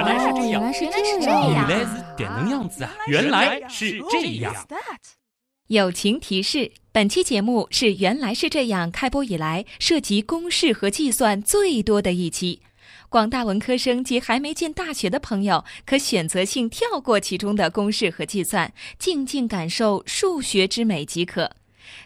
[0.00, 1.68] 原来是这样，原来是原来是这样。
[1.68, 2.90] 原来是点能样子啊！
[3.06, 4.54] 原来是这样。
[5.66, 12.62] 友情提示：本期节目是《原来是这样》开播以来涉及公式和计算最多的一期。
[13.10, 21.52] 广大文科生及还没进大学的朋友，可选择性跳过其中的公式和计算，静静感受数学之美即可。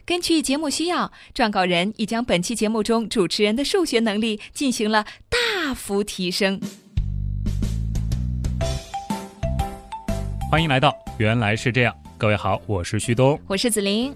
[0.04, 6.60] 根据节目需要，撰稿人已将本期节目中主持人的数学能力进行了大幅提升。
[10.54, 13.36] 欢迎来到《原来是这样》，各位好，我是旭东。
[13.48, 14.14] 我是子琳。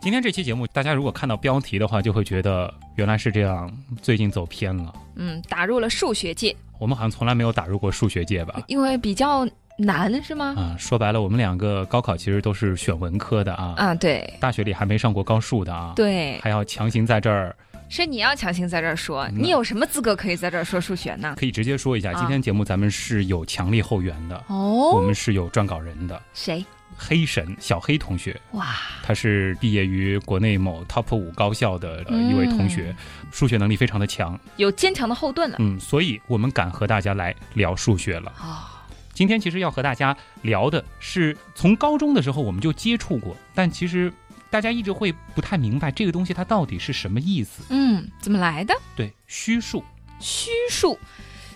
[0.00, 4.90] 今天这期节目，大家如果看到标题的话，就会觉得原来是这样，最近走偏了。
[5.16, 8.62] 嗯，打入了数学界，我们好像从来没有打入过数学界吧？
[8.66, 9.46] 因为比较
[9.76, 10.54] 难，是吗？
[10.56, 17.54] 啊，说白了，我们两个高考其实都是选文科的啊，啊，对大学里还没上过高数的啊，，对，还要强行在这儿，
[17.90, 19.42] 是你要强行在这儿说，嗯。
[19.42, 21.34] 你有什么资格可以在这儿说数学呢？
[21.36, 22.14] 可以直接说一下，啊。
[22.20, 26.64] 今天节目咱们是有强力后援的哦，我哦，们是有撰稿人的，谁？
[26.96, 32.94] 黑神小黑同学，哇，他是毕业于国内某 top 五高校的、呃一位同学，
[33.32, 35.56] 数学能力非常的强，有坚强的后盾了。
[35.58, 38.30] 嗯，所以我们敢和大家来聊数学了。
[38.36, 44.12] 啊、今天其实要和大家聊的是，从高中的时候我们就接触过，但其实
[44.50, 47.62] 大家一直会不太明白这个东西它到底是什么意思。
[47.70, 48.74] 嗯，怎么来的？
[48.96, 49.82] 对，虚数，
[50.18, 50.98] 虚数，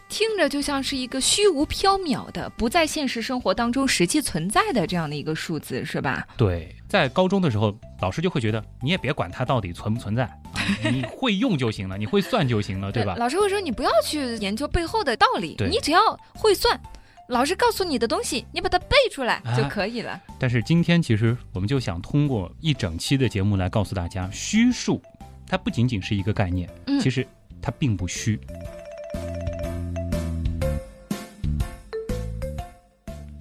[0.09, 6.27] 听着就像是一个虚无缥缈的、不在现实生活当中实际存在的这样的一个数字，是吧？
[6.37, 13.17] 对，在高中的时候，老师就会觉得你也别管它到底存不存在，啊、 你会用就行了，你会算就行了，对吧？
[13.19, 16.01] 老师会说你不要去研究背后的道理，你只要
[16.35, 16.81] 会算。
[17.29, 20.21] 老师告诉你的东西，你把它背出来啊就可以了。
[20.39, 25.01] 但是今天其实我们就想通过一整期的节目来告诉大家，虚数
[25.47, 27.27] 它不仅仅是一个概念，嗯其实
[27.63, 28.39] 它并不虚。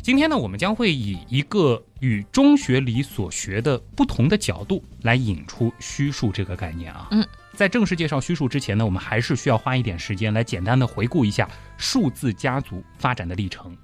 [0.02, 7.10] 今天呢，我们将会以一个与中学里所学的不同的角度来引出虚数这个概念啊。
[7.12, 11.48] 嗯，在正式介绍虚数之前呢，我们还是需要花一点时间来简单的回顾一下
[11.78, 13.78] 数字家族发展的历程。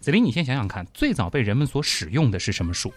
[0.00, 2.92] 子林，你先想想看，最早被人们所使用的是什么数？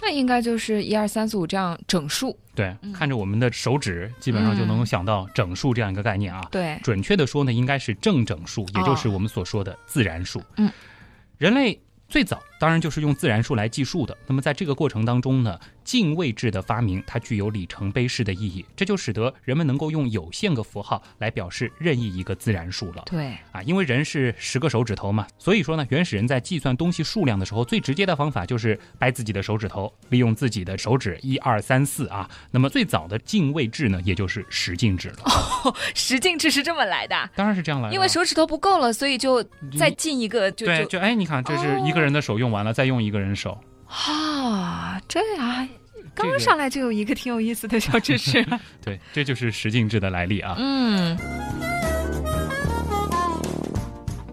[0.00, 2.36] 那应该就是一二三四五这样整数。
[2.54, 6.40] 对，嗯看着我们的手指，基本上就能够想到整数这样一个概念啊。
[6.50, 10.42] 对，准确的说呢，应该是正整数，也就是我们所说的自然数。
[10.56, 10.70] 嗯，
[11.38, 11.78] 人类
[12.08, 14.16] 最早当然就是用自然数来计数的。
[14.24, 23.02] 那么在这个过程当中呢，进位制的发明它具有里程碑式的意义，这就使得人们能够用有限个符号来表示任意一个自然数了。
[23.06, 32.30] 对，啊，因为人是十个手指头嘛，所以说呢，原始人在计算东西数量的时候，最直接的方法就是掰自己的手指头，利用自己的手指一二三四啊。
[32.52, 35.74] 那么最早的进位制呢，也就是十进制了。
[35.96, 37.28] 十进制是这么来的。
[37.34, 39.42] 当然是这样来的，因为手指头不够了，所以就
[39.76, 43.58] 再进一个，就就对就哎，你看这是一个人的手用完了，再用一个人手。
[43.86, 45.66] 啊，这啊，
[46.14, 48.46] 刚上来就有一个挺有意思的小知识。
[48.84, 50.54] 对，这就是十进制的来历啊。
[50.58, 51.18] 嗯，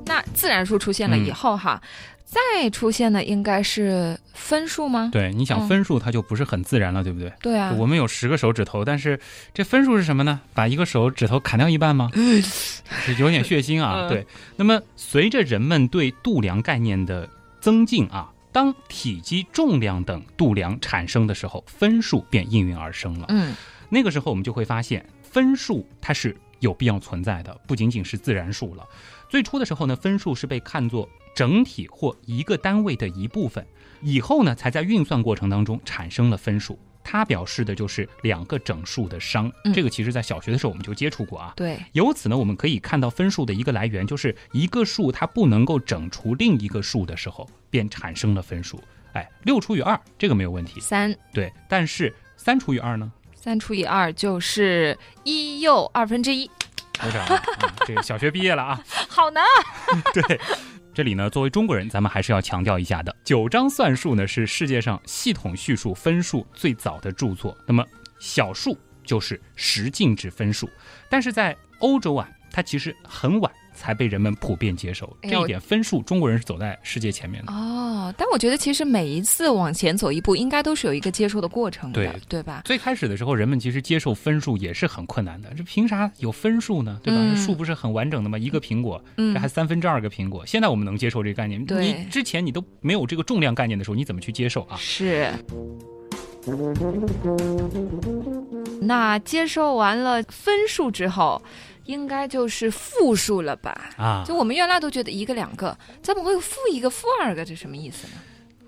[0.05, 1.81] 那自然数出现了以后哈，
[2.25, 5.09] 再出现的应该是分数吗？
[5.11, 7.31] 对，你想嗯分数它就不是很自然了，对不对？
[7.41, 9.19] 对啊，我们有十个手指头，但是
[9.53, 10.39] 这分数是什么呢？
[10.53, 12.09] 把一个手指头砍掉一半吗？
[12.15, 14.07] 是有点血腥啊。
[14.07, 14.25] 嗯对，
[14.55, 17.27] 那么随着人们对度量概念的
[17.59, 23.25] 增进啊，当体积、重量等度量产生的时候，分数便应运而生了。
[23.29, 23.55] 嗯
[23.89, 28.87] 那个时候我们就会发现，分数它是有必要存在的，不仅仅是自然数了。
[29.27, 33.65] 最初的时候呢，分数是被看作整体或一个单位的一部分，
[34.01, 36.77] 以后呢，才在运算过程当中产生了分数。
[37.03, 41.53] 它表示的就是两个整数的商，嗯这个其实在小学的时候我们就接触过啊。
[41.55, 48.81] 对，由此呢，我们可以看到分数的一个来源，就是一个数它不能够整除另一个数的时候，便产生了分数。
[49.13, 51.51] 哎，六除以二这个没有问题，三对。
[51.67, 53.11] 但是三除以二呢？
[53.33, 57.43] 三除以二就是一又二分之一，鼓掌啊！
[57.61, 58.83] 嗯这个小学毕业了啊。
[59.09, 60.03] 好难啊！
[60.13, 60.39] 对，
[60.93, 63.15] 这里呢，作为中国人，咱们还是要强调一下的。
[63.23, 67.55] 九章算术呢，是世界上系统叙述分数最早的著作。
[67.65, 67.85] 那么
[68.19, 70.69] 小数就是十进制分数，
[71.09, 75.15] 但是在欧洲啊，它其实很晚才被人们普遍接受。
[75.21, 77.53] 这一点，分数中国人是走在世界前面的。
[77.53, 82.61] 哦，但我觉得其实每一次往前走一步，应该都是有一个接受的过程的，对对吧？
[82.65, 85.49] 最开始的时候，人们其实接受分数也是很困难的。
[85.55, 86.99] 这凭啥有分数呢？
[87.01, 87.21] 对吧？
[87.23, 88.37] 嗯数不是很完整的吗？
[88.37, 90.45] 一个苹果，嗯这还三分之二个苹果。
[90.45, 94.75] 现在我们能接受这个概念，你之前你都没有这个重量概念的时候，你怎么去接受啊？
[94.77, 95.31] 是，
[98.81, 101.41] 那接受完了分数之后，
[101.89, 103.89] 应该就是负数了吧？
[103.97, 107.43] 啊就，我们原来都觉得一个两个，怎么会有负一个、负二个？
[107.43, 108.13] 这什么意思呢？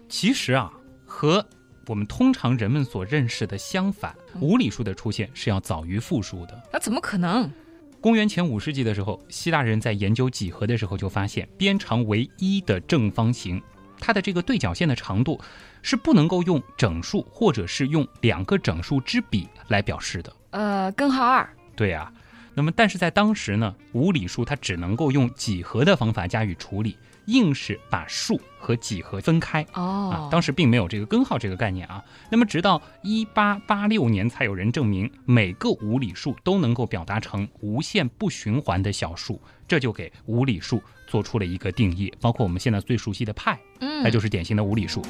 [0.09, 0.73] 其实啊，
[1.05, 1.45] 和
[1.85, 6.63] 我们通常人们所认识的相反，无理数的出现是要早于负数的。
[6.73, 7.47] 那怎么可能？
[8.01, 13.61] 公元前五世纪的时候，希腊人在研究几何的时候就发现，边长为一的正方形，
[13.99, 15.39] 它的这个对角线的长度
[15.83, 20.33] 是不能够用整数或者是用两个整数之比来表示的。
[20.49, 21.47] 呃，根号二。
[21.75, 22.11] 对呀、
[22.53, 29.65] 那么但是在当时呢，无理数它只能够用几何的方法加以处理，硬是把数和几何分开。
[29.73, 32.03] 哦啊，当时并没有这个根号这个概念啊。
[32.29, 42.13] 那么直到一八八六年，才有人证明每个无理数都能够表达成无限不循环的小数，这就给无理数做出了一个定义。
[42.19, 45.01] 包括我们现在最熟悉的派，嗯，它就是典型的无理数。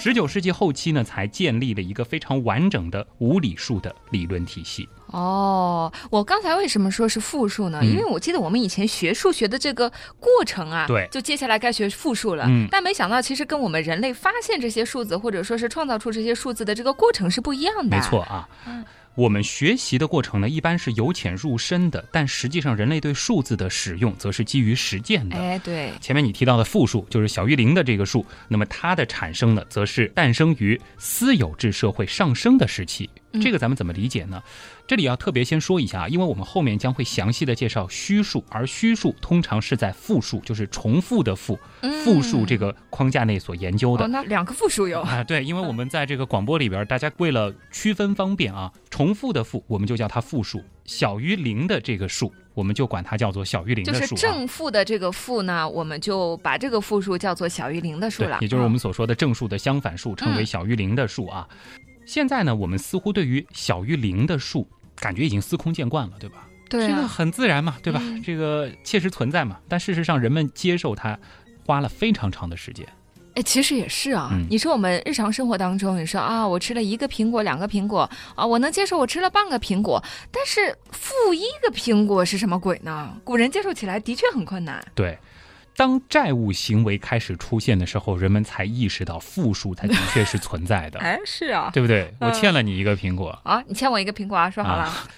[0.00, 4.88] 十九世纪后期呢，才建立了一个非常完整的无理数的理论体系。
[5.08, 7.80] 哦，我刚才为什么说是复数呢？
[7.82, 9.90] 嗯因为我记得我们以前学数学的这个
[10.20, 12.44] 过程啊，对就接下来该学复数了。
[12.46, 17.96] 嗯但没想到其实跟我们人类发现这些数字，或者说是创造出这些数字的这个过程是不一样的。
[17.96, 18.48] 没错，啊。
[18.68, 18.84] 嗯
[19.14, 25.36] 我们学习的过程呢，一般是由浅入深的，但实际上人类对数字的使用则是基于实践的。
[25.36, 33.10] 哎，对，前面你提到的负数，就是小于零的这个数，那么它的产生呢，则是诞生于私有制社会上升的时期。
[33.32, 34.42] 嗯这个咱们怎么理解呢？
[34.88, 41.58] 这里要特别先说一下啊，因为我们后面将会详细的介绍虚数，而虚数通常是在复数，就是重复的复，
[42.02, 44.08] 复数这个框架内所研究的哦，。
[44.08, 45.02] 那两个复数有。
[45.02, 54.18] 啊，对，因为我们在这个广播里边，大家为了区分方便啊，重复的复我们就叫它复数，小于零的这个数，我们就管它叫做小于零的数、啊。
[54.18, 61.46] 正负的这个负呢，我们就把这个负数叫做小于零的数了，，也就是我嗯们所说的正数的相反数，称为小于零的数啊。
[62.06, 64.66] 现在呢，我们似乎对于小于零的数，
[65.00, 66.46] 感觉已经司空见惯了，对吧？
[66.68, 67.98] 对这个很自然嘛，对吧？
[68.02, 69.58] 嗯这个切实存在嘛。
[69.68, 71.18] 但事实上，人们接受它
[71.64, 72.86] 花了非常长的时间。
[73.34, 74.30] 哎，其实也是啊。
[74.32, 83.16] 嗯你说我们日常生活当中，你说啊，我吃了一个苹果，两个苹果啊，我能接受我吃了半个苹果，但是负一个苹果是什么鬼呢？
[83.24, 84.84] 古人接受起来的确很困难。
[84.94, 85.16] 对，
[85.78, 91.70] 当债务行为开始出现的时候，人们才意识到负数它的确是存在的， 哎，是啊。
[91.72, 92.12] 对不对？
[92.18, 93.28] 我嗯欠了你一个苹果。
[93.44, 94.82] 啊，你欠我一个苹果啊，说好了。
[94.82, 95.08] 啊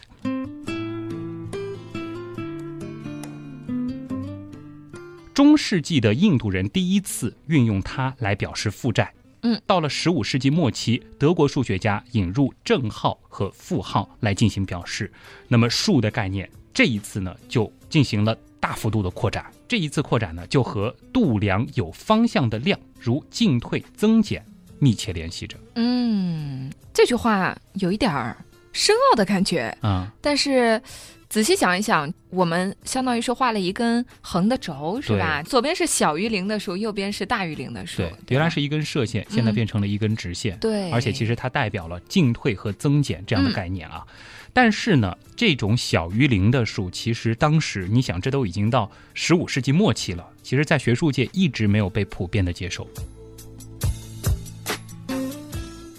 [5.33, 9.11] 中世纪的印度人第一次运用它来表示负债。
[9.41, 15.11] 嗯，到了十五世纪末期，德国数学家引入正号和负号来进行表示。
[15.49, 19.51] 那么数的概念，这一次呢就进行了大幅度的扩展。
[19.70, 24.44] 这一次扩展呢，就和度量有方向的量，如进退、增减，
[24.81, 25.56] 密切联系着。
[25.76, 28.37] 嗯，这句话有一点儿
[28.72, 30.82] 深奥的感觉，啊、但是
[31.28, 35.40] 仔细想一想，我们相当于是画了一根横的轴，是吧？
[35.44, 37.99] 左边是小于零的数，右边是大于零的数。
[37.99, 40.58] 对，吧原来是一根射线，现在变成了一根直线。
[40.58, 44.05] 对，而且其实它代表了进退和增减这样的嗯概念啊。
[44.52, 52.87] 但是呢，这种小于零的数，其实当时你想，这都已经到十五世纪末期了，其实在学术界一直没有被普遍的接受。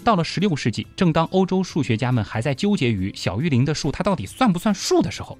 [0.04, 5.38] 到了十六世纪，正当欧洲数学家们还在纠结于小于零的数它到底算不算数的时候，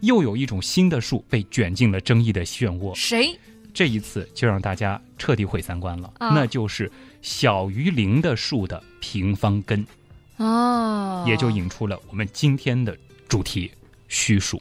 [0.00, 2.94] 又有一种新的数被卷进了争议的漩涡。
[2.94, 3.38] 谁？
[3.74, 6.90] 这一次就让大家彻底毁三观了，啊那就是
[7.20, 9.84] 小于零的数的平方根。
[10.36, 12.96] 哦，也就引出了我们今天的
[13.28, 13.70] 主题——
[14.08, 14.60] 虚数。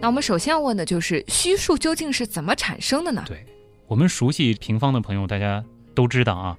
[0.00, 3.24] 那我们首先要问的就是虚数究竟是怎么产生的呢？
[3.26, 3.44] 对
[3.86, 6.56] 我们熟悉平方的朋友，大家都知道啊。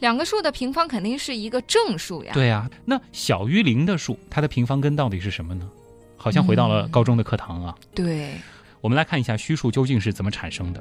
[0.00, 2.32] 两个数的平方肯定是一个正数呀。
[2.32, 5.68] 对啊，那小于零的数，它的平方根到底是什么呢？
[6.16, 7.76] 好像回到了嗯高中的课堂啊。
[7.94, 8.32] 对，
[8.80, 10.80] 我们来看一下虚数究竟是怎么产生的。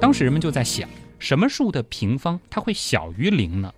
[0.00, 0.88] 当时人们就在想，
[1.18, 3.74] 什么数的平方它会小于零呢？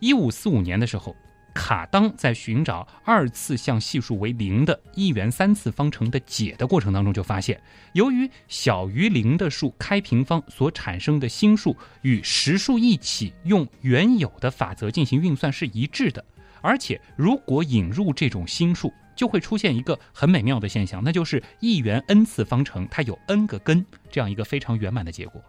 [0.00, 1.14] 一五四五年的时候，
[1.54, 7.60] 卡当在寻找二次项系数为零的一元三次方程的解的过程当中，就发现，
[7.92, 16.24] 由于小于零的数开平方所产生的新数与实数一起用原有的法则进行运算是一致的，
[16.62, 25.42] 而且如果引入这种新数，就会出现一个很美妙的现象，那就是一元 n 次方程它有 n 个根，这样一个非常圆满的结果。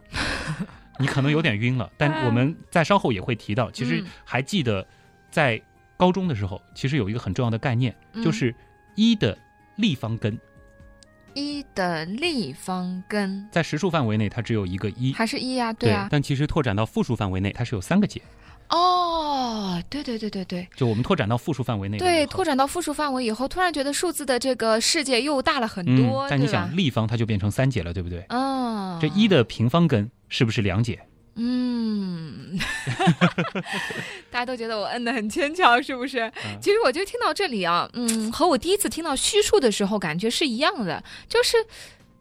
[1.00, 3.70] 你可能有点晕了，但我们在稍后也会提到。
[3.72, 4.88] 其实嗯还记得，
[5.30, 5.62] 在
[5.98, 8.56] 高中的时候，其实有一个很重要的概念，嗯就是
[8.96, 9.38] 一的
[9.76, 10.40] 立方根
[11.34, 16.08] 一的立方根在实数范围内它只有一个一，还是一呀、对啊。
[16.10, 18.22] 但其实拓展到复数范围内，它是有三个解。
[18.70, 26.76] 哦，对对对对对就我们拓展到复数范围内对，拓展到复数范围以后，突然觉得数字的这个世界又大了很嗯多，，但你想？
[26.76, 28.26] 立方它就变成三解了，对不对？
[28.30, 31.00] 嗯，这一的平方根是不是两解？
[31.38, 32.58] 嗯，
[34.32, 36.20] 大家都觉得我摁的很牵强，是不是？
[36.46, 41.58] 嗯其实我就听到这里啊，嗯，和我第一次听到虚数的时候感觉是一样的，就是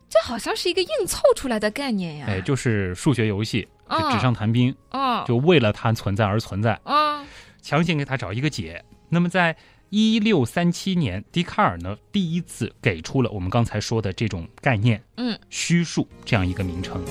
[0.09, 2.27] 这好像是一个硬凑出来的概念呀。
[2.29, 3.69] 哎，就是数学游戏，
[4.13, 7.27] 纸上谈兵，啊就为了它存在而存在，啊
[7.63, 8.85] 强行给它找一个解。
[9.09, 9.57] 那么在
[9.91, 17.05] 一六三七年，笛卡尔呢第一次给出了我们刚才说的这种概念嗯“虚数”这样一个名称。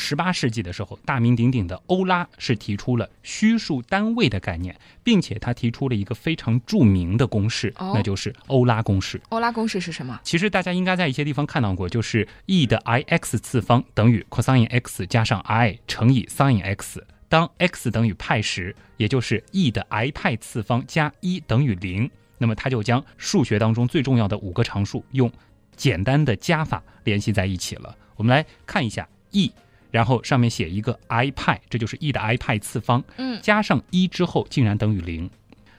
[0.00, 9.20] 十八世纪的时候，大名鼎鼎的欧拉是提出了虚数单位的概念，并且他提出了一个非常著名的公式，哦那就是欧拉公式。
[9.28, 10.18] 欧拉公式是什么？
[10.24, 17.04] 其实大家应该在一些地方看到过，就是 e 的 i x 次方等于 cosine x 加上 i 乘以 sin x。
[17.28, 25.30] 当 x 等于派时，也就是 e 的 i 派次方加一等于零，那么它就将数学当中最重要的五个常数用
[25.76, 27.94] 简单的加法联系在一起了。
[28.16, 29.52] 我们来看一下 e，
[29.90, 35.28] 然后上面写一个 i 派，这就是 e 的 i 派次方，嗯加上一之后竟然等于零。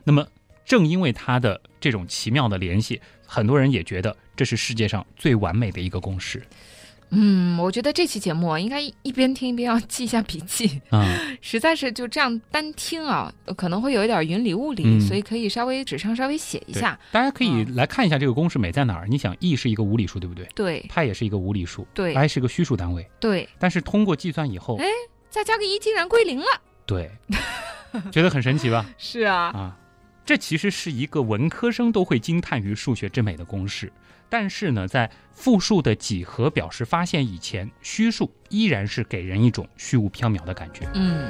[0.04, 0.28] 那么
[0.66, 6.42] 正因为它的这种奇妙的联系，很多人也觉得这是世界上最完美的一个公式。
[7.12, 11.06] 嗯，我觉得这期节目啊，应该一一边听一边要记一下笔记，嗯，
[11.42, 16.98] 实在是就这样单听啊，可能会有一点云里雾里，嗯所以可以稍微纸上稍微写一下。
[17.12, 19.08] 大家可以来看一下这个公式美在哪儿。
[19.08, 20.48] 你想，e 是一个无理数，对不对？
[20.56, 23.06] 对派也是一个无理数对，i 是个虚数单位。
[23.20, 24.86] 对，但是通过计算以后，哎
[25.30, 26.46] 再加个一，竟然归零了。
[26.86, 27.10] 对，
[28.12, 28.86] 觉得很神奇吧？
[28.98, 29.78] 是啊，啊，
[30.32, 33.92] 这其实是一个文科生都会惊叹于数学之美的公式。
[34.30, 40.88] 但是呢，在复数的几何表示发现以前，虚数依然是给人一种虚无缥缈的感觉。
[40.94, 41.30] 嗯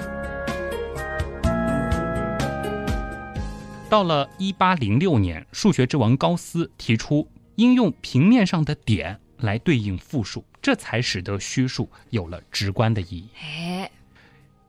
[3.89, 13.91] 到了一八零六年，数学之王高斯提出应用平面上的点来对应复数，这才使得虚数有了直观的意义，哎，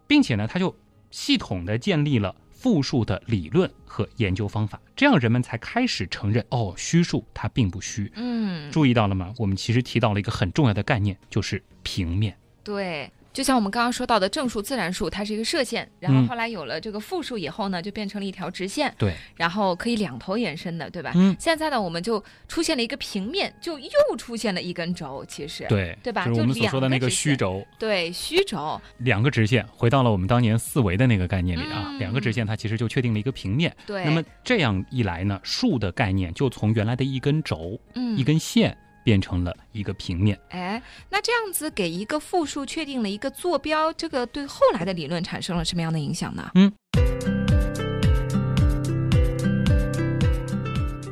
[0.06, 0.74] 并且呢，他就
[1.10, 8.12] 系统的建立了复数的理论和研究方法，这样人们才开始承认哦，虚数它并不虚。
[8.14, 9.34] 嗯，注意到了吗？
[9.36, 12.38] 我们其实提到了一个很重要的概念，就是平面。
[12.62, 13.10] 对。
[13.32, 16.28] 就像我们刚刚说到的正数、自然数，它是一个射线，然后嗯。
[16.28, 21.12] 后来有了这个负数以后呢，就变成了一条直线，对，然后可以两头延伸的，对吧？
[21.14, 26.26] 嗯，现在呢，我们就出现了一个平面，就又出现了一根轴，其实对，对吧？
[26.26, 31.98] 就是我们所说的那个虚轴，对虚轴，两个直线，回到了我们当年四维的那个概念里啊，嗯。
[31.98, 33.74] 两个直线它其实就确定了一个平面。
[33.86, 38.16] 对，那么这样一来呢，数的概念就从原来的一根轴、嗯。
[38.16, 40.38] 一根线变成了一个平面。
[40.50, 46.50] 哎，那这样子给一个复数确定了一个坐标，这个对后来的理论产生了什么样的影响呢？
[46.54, 46.72] 嗯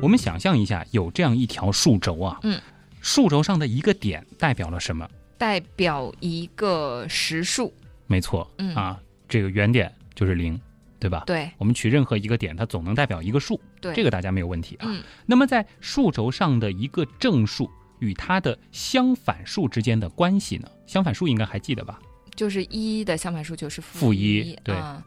[0.01, 2.59] 我们想象一下，有这样一条数轴啊，嗯，
[3.01, 5.07] 数轴上的一个点代表了什么？
[5.37, 7.71] 代表一个实数，
[8.07, 10.59] 没错，嗯啊，这个原点就是零，
[10.99, 11.23] 对吧？
[11.27, 14.87] 对我们取任何一个点，它总能代表一个数，对，这个大家没有问题啊。
[14.87, 17.69] 嗯那么在数轴上的一个正数
[18.01, 20.67] 与它的相反数之间的关系呢？
[20.85, 21.99] 相反数应该还记得吧？
[22.35, 25.03] 就是一的相反数就是负负一对啊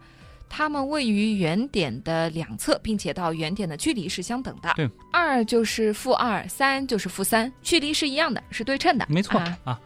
[0.49, 4.73] 它们位于原点的两侧，并且到原点的距离是相等的。
[4.77, 9.05] 对，二就是负二，三就是负三，距离是一样的，是对称的。
[9.09, 9.81] 没错啊啊，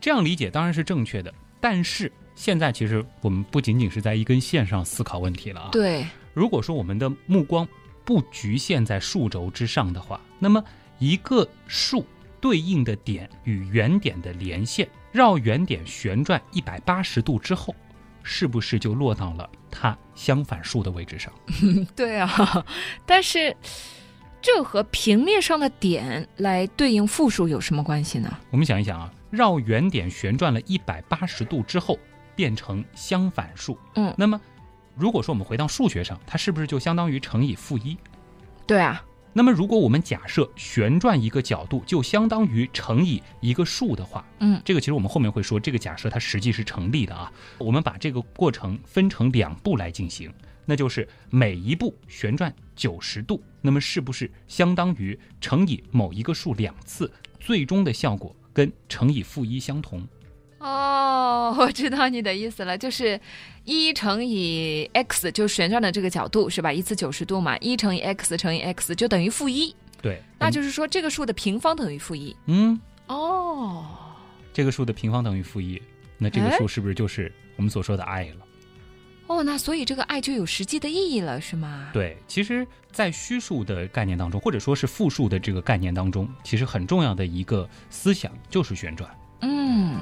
[0.00, 1.32] 这样理解当然是正确的。
[1.60, 5.68] 但是现在其实我们不仅仅是在一根线上思考问题了啊。
[5.70, 7.68] 对，如果说我们的目光
[8.04, 10.64] 不局限在数轴之上的话，那么
[10.98, 12.04] 一个数
[12.40, 17.74] 对应的点与原点的连线，绕原点旋转一百八十度之后，
[18.22, 21.32] 是不是就落到了它相反数的位置上？
[21.96, 22.64] 对啊，
[23.06, 23.56] 但是
[24.40, 28.38] 这和平面上的点来对应复数有什么关系呢？
[28.50, 31.98] 我们想一想啊，绕原点旋转了一百八十度之后，
[32.36, 34.40] 变成相反数，嗯那么
[34.94, 37.96] 如果说我们回到数学上，它是不是就相当于乘以负一？
[38.66, 39.02] 对啊，
[39.38, 47.32] 那么，如果我们假设旋转一个角度就相当于乘以一个数的话，嗯，这个其实我们后面会说，这个假设它实际是成立的啊。
[47.56, 50.28] 我们把这个过程分成两步来进行，
[50.64, 60.04] 那就是每一步旋转九十度，那么是不是相当于乘以某一个数两次，最终的效果跟乘以负一相同？
[60.58, 63.20] 哦， 我知道你的意思了，就是
[63.64, 66.72] 一乘以 x 就是旋转的这个角度是吧？
[66.72, 69.74] 一次九十度嘛，一乘以 x 乘以 x 就等于负一。
[70.00, 72.34] 对，那就是说这个数的平方等于负一。
[72.46, 73.84] 嗯，哦，
[74.52, 75.80] 这个数的平方等于负一，
[76.16, 78.46] 那这个哎数是不是就是我们所说的 i 了？
[79.26, 81.90] 哦，那所以这个爱就有实际的意义了，是吗？
[81.92, 89.10] 对，其实，在虚数的概念当中，或者说是复数的这个概念当中，其实很重要的一个思想就是旋转。
[89.42, 89.96] 嗯，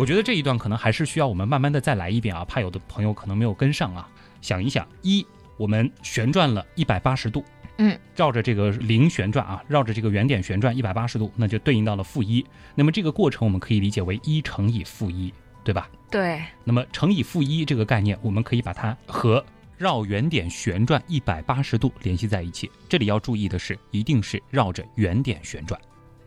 [0.00, 4.08] 我觉得这一段可能还是需要我们慢慢的再来一遍啊，怕有的朋友可能没有跟上啊。
[4.40, 5.26] 想一想，一，
[5.58, 7.44] 我们旋转了一百八十度，
[7.76, 12.42] 嗯，绕着这个零旋转啊，绕着这个原点旋转一百八十度，那就对应到了负一。
[12.74, 15.30] 那么这个过程我们可以理解为一乘以负一，
[15.62, 15.86] 对吧？
[16.10, 19.44] 对，那么乘以负一这个概念，我们可以把它和
[19.76, 22.70] 绕原点旋转一百八十度联系在一起。
[22.88, 25.78] 这里要注意的是，一定是绕着原点旋转。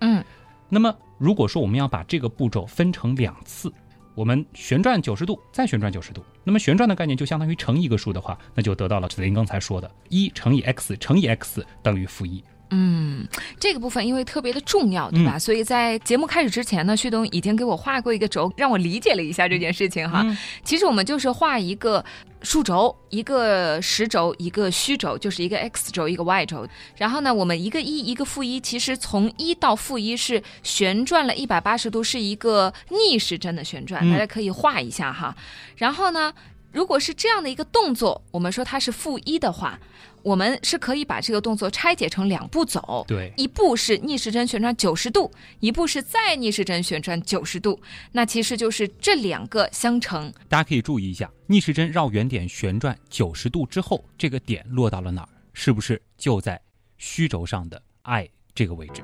[0.01, 0.23] 嗯，
[0.69, 3.71] 那么如果说我们要把这个步骤分成两次，
[4.15, 12.43] 我们旋转九十度，再旋转九十度，那么旋转的概念就相当于乘一个数的话，那就得到了子林刚才说的，一乘以 x 乘以 x 等于负一。
[12.75, 13.27] 嗯，
[13.59, 15.37] 这个部分因为特别的重要，对吧？
[15.37, 20.23] 所以在节目开始之前呢，旭东已经给我画过一个轴，让我理解了一下这件事情哈。
[20.25, 22.03] 嗯其实我们就是画一个
[22.43, 26.67] 数轴，一个实轴，一个虚轴，就是一个 x 轴，一个 y 轴。
[26.97, 35.35] 然后呢，我们一个一，一个负一，其实从一到负一是旋转了一百八十度，是一个逆时针的旋转，嗯大家可以画一下哈。
[35.77, 36.33] 然后呢，
[36.71, 39.79] 如果是这样的一个动作，我们说它是负一的话，
[40.23, 43.03] 我们是可以把这个动作拆解成两步走。
[43.07, 47.79] 对，一步是逆时针旋转九十度，一步是再逆时针旋转九十度，
[48.13, 50.31] 那其实就是这两个相乘。
[50.47, 55.29] 大家可以注意一下，逆时针绕原点旋转九十度之后，这个点落到了哪儿？
[55.51, 56.59] 是不是就在
[56.97, 59.03] 虚轴上的 i 这个位置？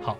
[0.00, 0.16] 好，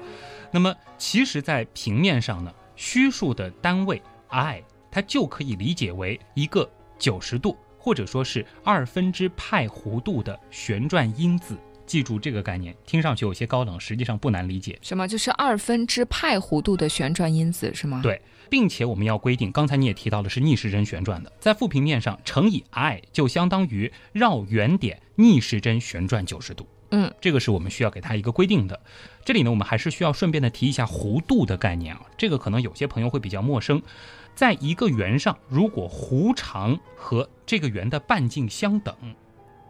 [0.50, 6.68] 那么其实，在平面上呢，虚数的单位 i，它就可以理解为一个
[6.98, 11.56] 九十度，或者说是二分之派弧度的旋转因子。
[11.86, 14.78] 记住这个概念，听上去有些高冷，实际上不难理解。
[14.82, 15.08] 什么？
[15.08, 18.00] 就是二分之派弧度的旋转因子是吗？
[18.02, 26.66] 对并且我们要规定，刚才你也提到了是逆时针旋转的，在复平面上乘以 i 就相当于绕原点逆时针旋转九十度。
[26.90, 28.78] 嗯，这个是我们需要给它一个规定的。
[29.24, 33.82] 这里呢，我们还是需要顺便的提一下弧度的概念啊，这个可能有些朋友会比较陌生。
[34.38, 38.94] 在一个圆上，如果弧长和这个圆的半径相等，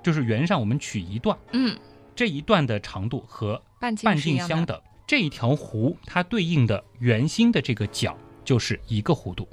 [0.02, 1.74] 就是圆上我们取一段，嗯，
[2.14, 9.48] 这一段的长度和半径相等，这一条弧它对应的圆心的这个角就是一个弧度。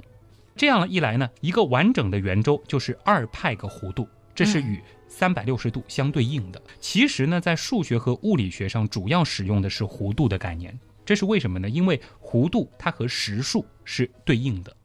[0.54, 6.60] 这样一来呢，一个完整的圆周就是二派个弧度，这是与三百六十度相对应的。
[6.78, 11.70] 其实呢，在数学和物理学上主要使用的是弧度的概念，这是为什么呢？
[11.70, 14.76] 因为弧度它和实数是对应的。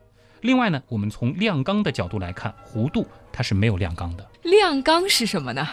[0.41, 4.27] 另外呢，我们从量纲的角度来看，弧度它是没有量纲的。
[4.43, 5.67] 量纲是什么呢？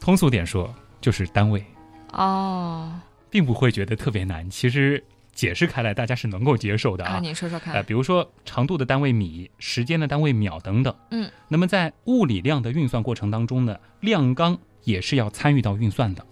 [0.00, 1.64] 通俗点说，就是单位。
[2.12, 2.92] 哦，
[3.28, 4.48] 并不会觉得特别难。
[4.48, 7.18] 其实解释开来，大家是能够接受的啊，啊。
[7.20, 7.84] 你说说呃，看。
[7.84, 10.94] 比如说长度的单位米，时间的单位秒等等。
[11.10, 16.24] 嗯，那么在物理量的运算过程当中呢，量纲也是要参与到运算的。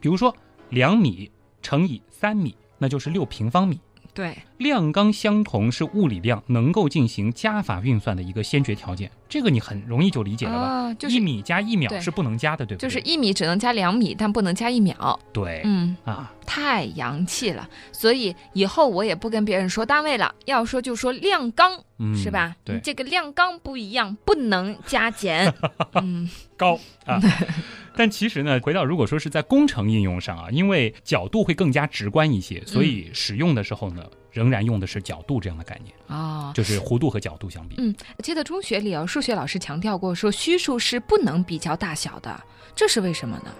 [0.00, 0.34] 比如说
[0.68, 1.30] 两米
[1.62, 3.80] 乘以三米，那就是六平方米。
[4.16, 10.58] 对，量纲相同是物理量能够进行加法运算的一个先决条件，这个你很容易就理解了吧？
[10.58, 12.88] 啊，就是一米加一秒是不能加的，对不对？
[12.88, 15.20] 就是一米只能加两米，但不能加一秒。
[15.34, 17.68] 对、嗯，啊，太洋气了。
[17.92, 22.56] 所以以后我也不跟别人说单位了，要说就说量纲，嗯，是吧？
[22.64, 25.52] 对，这个量纲不一样，不能加减。
[26.00, 27.20] 嗯，高啊。
[27.98, 37.76] 但其实呢，回到如果说是在工程应用上啊，因为角度会更加直观一些，所以使用的时候呢，仍然用的是角度这样的概念，哦，就是弧度和角度相比。
[37.78, 42.38] 嗯，记得中学里啊，数学老师强调过，说虚数是不能比较大小的，
[42.74, 43.50] 这是为什么呢？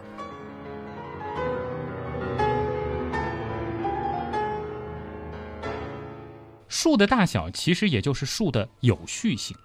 [6.69, 9.57] 数的大小其实也就是数的有序性，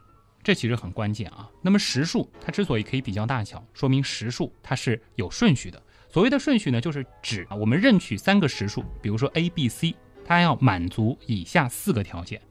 [0.43, 1.49] 这其实很关键啊。
[1.61, 5.81] 那么实数它之所以可以比较大小，说明实数它是有顺序的。
[6.09, 12.41] 所谓的顺序呢，就是指啊我们任取三个实数，比如说 a、b、c，它要满足以下四个条件。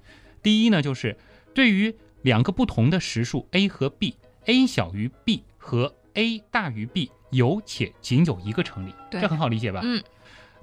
[0.42, 1.16] 第一呢，就是
[1.52, 9.80] 对于两个不同的实数 a 和 b，a 小于 b 和 a 大于 b 有且仅有一个成立，这很好理解吧？
[9.84, 10.02] 嗯。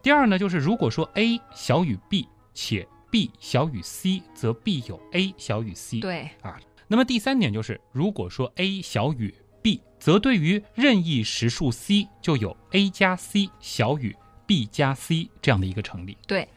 [0.01, 5.99] 第二呢，就是如果说 a 小于 b 且 b 小于 c，则 b 有 a 小于 c。
[5.99, 6.29] 对，
[6.87, 16.17] 那么第三点就是，如果说 a 小于 b，则对于任意实数 c 就有 a 加 c 小于 b 加 c 这样的一个成立。
[16.25, 16.47] 对。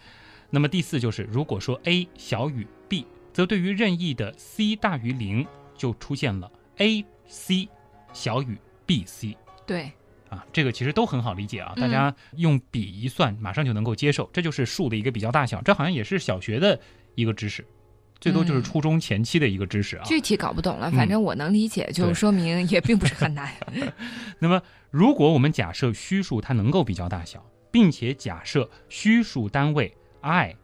[0.50, 7.68] 那么第四就是，如果说 a 小于 b，则对于任意的 c 大于零，就出现了 a c
[8.12, 9.36] 小于 b c。
[9.66, 9.92] 对，
[10.28, 16.80] 啊，这个其实都很好理解啊，大嗯家用笔一算，马上就能够接受，这就是数的一个比较大小，这好像也是小学的
[17.14, 17.64] 一个知识，
[18.20, 20.04] 最多就是嗯初中前期的一个知识啊。
[20.04, 23.52] 具体搞不懂了，嗯反正我能理解，就对说明也并不是很难。
[24.38, 30.54] 那么，如果我们假设虚数它能够比较大小，并且假设虚数单位 i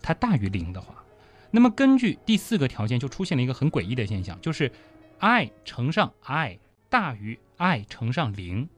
[0.00, 0.94] 它大于零的话，
[1.50, 4.70] 那么根据第四个条件就出现了一个很诡异的现象，就是
[5.18, 8.68] i 乘上 i 大于 i 乘上零，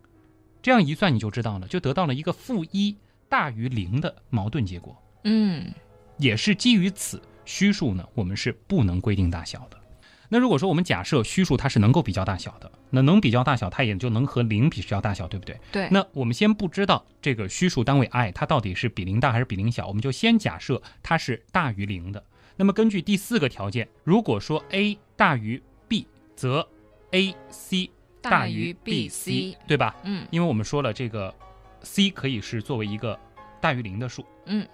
[0.63, 2.97] 这样一算你就知道了，就得到了一个负一
[3.29, 4.97] 大于零的矛盾结果。
[5.25, 5.73] 嗯，
[6.19, 9.79] 也是基于此，虚数呢，我们是不能规定大小的。
[10.29, 15.61] 那如果说我们假设虚数它是能够比较大小的，那能比较大小，它也就能和零比较大小，对不对？
[15.71, 15.89] 对。
[15.91, 22.25] 那我们先不知道这个虚数单位 i 它到底是比零大还是比零小，我们就先假设它是大于零的。
[22.57, 26.67] 那么根据第四个条件，如果说 a 大于 b，则
[27.11, 27.91] a c
[28.23, 29.95] 大于 b c，对吧？
[30.05, 31.35] 嗯因为我们说了，这个
[31.83, 33.19] c 可以是作为一个
[33.61, 34.25] 大于零的数。
[34.47, 34.67] 嗯，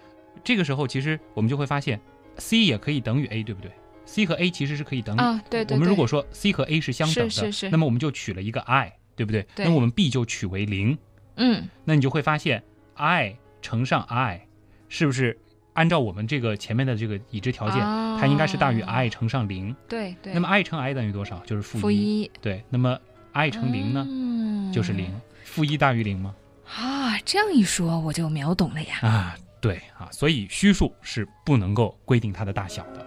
[0.44, 2.00] 这个时候其实我们就会发现
[2.38, 3.70] ，c 也可以等于 a，对不对
[4.04, 5.20] ？c 和 a 其实是可以等于。
[5.20, 5.74] 啊，对对对。
[5.76, 9.46] 我们如果说 c 和 a 是相等的，是是是那么我们就取了一个 i，对不对？
[9.54, 10.96] 对那我们 b 就取为零，
[11.36, 12.62] 嗯那你就会发现
[12.94, 14.40] i 乘上 i，
[14.88, 15.36] 是不是
[15.74, 19.74] 按照我们这个前面的这个已知条件，啊它应该是大于 i 乘上零。
[19.88, 20.32] 对对。
[20.32, 21.38] 那么 i 乘 i 等于多少？
[21.44, 22.98] 就是负负一对，那么
[23.32, 25.12] i 乘零呢，嗯就是零。
[25.44, 26.34] 负一大于零吗？
[26.76, 27.18] 啊。
[27.24, 28.98] 这样一说，我就秒懂了呀。
[29.02, 33.06] 啊，对啊，所以虚数是不能够规定它的大小的。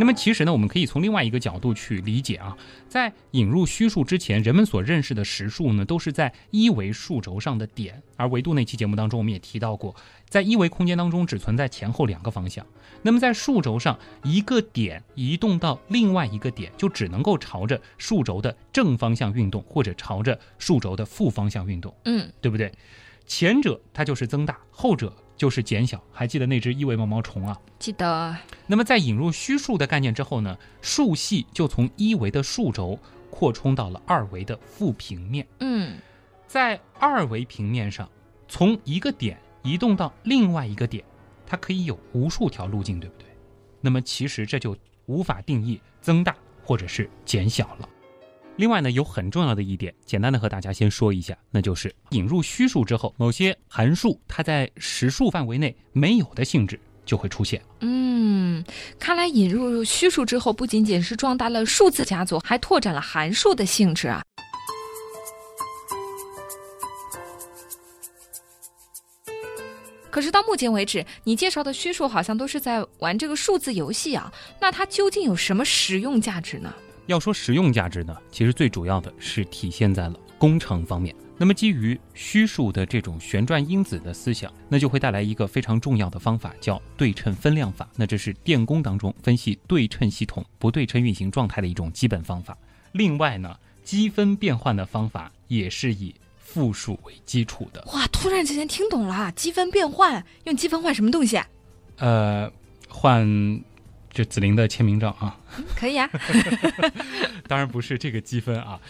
[0.00, 2.56] 那么其实呢，我们可以从另外一个角度去理解啊，
[2.88, 9.94] 在引入虚数之前，人们所认识的实数呢，都是在一维数轴上的点，而维度那期节目当中，我们也提到过，
[10.26, 12.64] 在一维空间当中只存在前后两个方向。
[13.02, 22.72] 那么在数轴上，一个点移动到另外一个点，就只能够朝着数轴的正方向运动，或者朝着数轴的负方向运动，嗯对不对？
[23.26, 25.98] 前者它就是增大，后者就是减小。
[26.12, 27.58] 还记得那只一维毛毛虫啊？
[27.78, 28.36] 记得。
[28.66, 32.98] 那么在引入虚数的概念之后呢，数系就从一维的数轴
[33.30, 35.46] 扩充到了二维的负平面。
[35.60, 35.96] 嗯
[36.46, 38.06] 在二维平面上，
[38.48, 41.02] 从一个点移动到另外一个点，
[41.46, 43.26] 它可以有无数条路径，对不对？
[43.80, 44.76] 那么其实这就
[45.06, 47.88] 无法定义增大或者是减小了。
[48.60, 57.62] 另外呢，有很重要的一点，简单的和大家先说一下，那就是引入虚数之后，某些函数它在实数范围内没有的性质就会出现。
[57.80, 58.62] 嗯，
[58.98, 64.22] 看来引入虚数之后，不仅仅是壮大了数字家族，还拓展了函数的性质啊。
[70.10, 76.74] 可是到目前为止，你介绍的虚数好像都是在玩这个数字游戏啊，那它究竟有什么实用价值呢？
[77.10, 81.12] 要说实用价值呢，其实最主要的是体现在了工程方面。
[81.36, 87.88] 那么基于虚数的这种旋转因子的思想，那就会带来一个非常重要的方法，叫对称分量法。
[87.96, 92.56] 那这是电工当中分析对称系统不对称运行状态的一种基本方法。
[92.92, 97.82] 另外呢，积分变换的方法也是以复数为基础的。
[97.92, 101.48] 哇，突然之间听懂了，积分变换用积分换什么东西啊？
[101.96, 102.52] 呃，
[102.88, 103.26] 换
[104.12, 105.38] 这紫菱的签名照啊。
[105.76, 106.08] 可以啊，
[107.46, 108.80] 当然不是这个积分啊，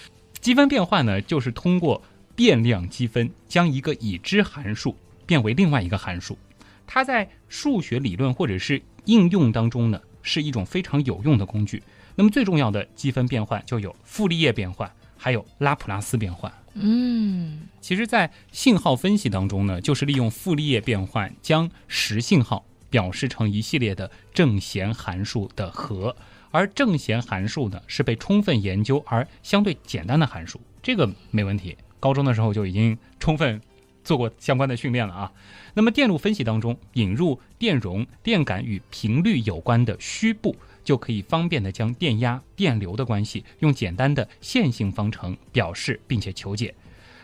[0.41, 2.03] 积分变换呢，就是通过
[2.35, 6.39] 变量积分将一个已知函数变为另外一个函数。
[6.87, 11.83] 它在数学理论或者是应用当中呢，是一种非常有用的工具。
[12.17, 16.53] 那么最重要的积分变换就有傅立叶变换，还有拉普拉斯变换。
[16.75, 26.15] 嗯其实，在信号分析当中呢，就是利用傅立叶变换将实信号表示成一系列的正弦函数的和，
[26.51, 31.77] 而正弦函数呢是被充分研究而相对简单的函数，这个没问题。
[31.99, 33.61] 高中的时候就已经充分
[34.03, 35.33] 做过相关的训练了啊。
[35.75, 46.75] 那么电路分析当中引入电容、电感与频率有关的虚部，就可以方便的将电压、电流的关系用简单的线性方程表示并且求解。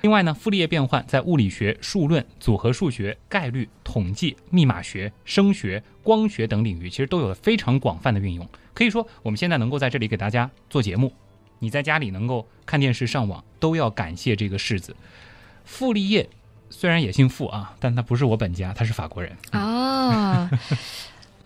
[0.02, 8.48] 另外呢，傅立叶变换在物理学、数论、组合数学、概率、统计、密码学、声学、光学等领域，其实都有了非常广泛的运用。
[8.72, 11.12] 可以说，我们现在能够在这里给大家做节目，
[11.58, 14.94] 你在家里能够看电视、上网，都要感谢这个式子。
[15.64, 16.28] 傅立叶
[16.70, 19.36] 虽然也姓傅啊，但他不是我本家，他是法国人。
[19.50, 20.50] 啊。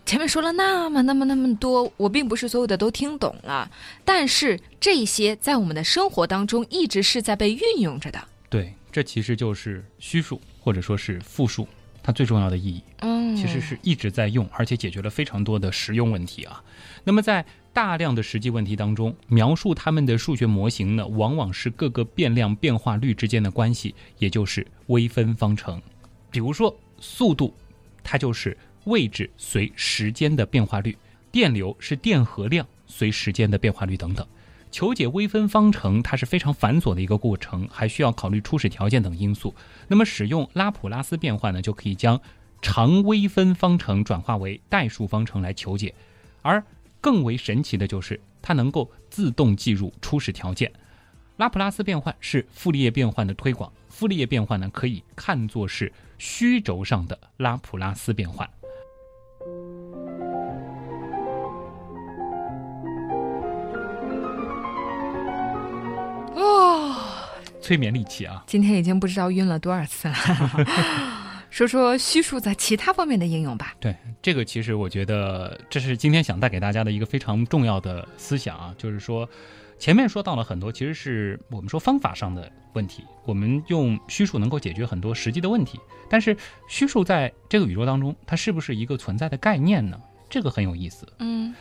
[0.04, 3.70] 前面说了那么那么那么多，我并不是所有的都听懂了，
[4.04, 8.20] 但是这些在我们的生活当中一直是在被运用着的。
[8.50, 10.38] 对，这其实就是虚数。
[10.62, 11.66] 或者说是复数，
[12.02, 16.62] 它最重要的意义嗯，其实是一直在用，而且解决了非常多的实用问题啊。
[17.02, 25.80] 那么在大量的实际问题当中，描述它们的数学模型呢，往往是各个变量变化率之间的关系，也就是微分方程。
[26.30, 27.54] 比如说速度，
[28.04, 30.92] 它就是位置随时间的变化率；
[31.32, 34.26] 电流是电荷量随时间的变化率等等。
[34.70, 39.54] 求解微分方程，它是非常繁琐的一个过程，还需要考虑初始条件等因素。
[39.88, 42.20] 那么使用拉普拉斯变换呢，就可以将
[42.62, 45.94] 常微分方程转化为代数方程来求解。
[46.42, 46.64] 而
[47.00, 50.70] 更为神奇的就是，它能够自动计入初始条件。
[51.36, 58.48] 拉普拉斯变换是傅立叶变换的推广，傅立叶变换呢可以看作是虚轴上的拉普拉斯变换。
[67.70, 70.14] 催眠利器啊，今天已经不知道晕了多少次了。
[71.50, 73.76] 说说虚数在其他方面的应用吧。
[73.78, 79.28] 对这个，其实我觉得这是今天想带给大家的一个非常重要的思想啊，就是说，
[79.78, 85.78] 前面说到了很多，其实是我们说方法上的问题，我们用虚数能够解决很多实际的问题，
[86.08, 89.96] 但是虚数在这个宇宙当中，它是不是一个存在的概念呢？
[90.28, 91.06] 这个很有意思。
[91.20, 91.54] 嗯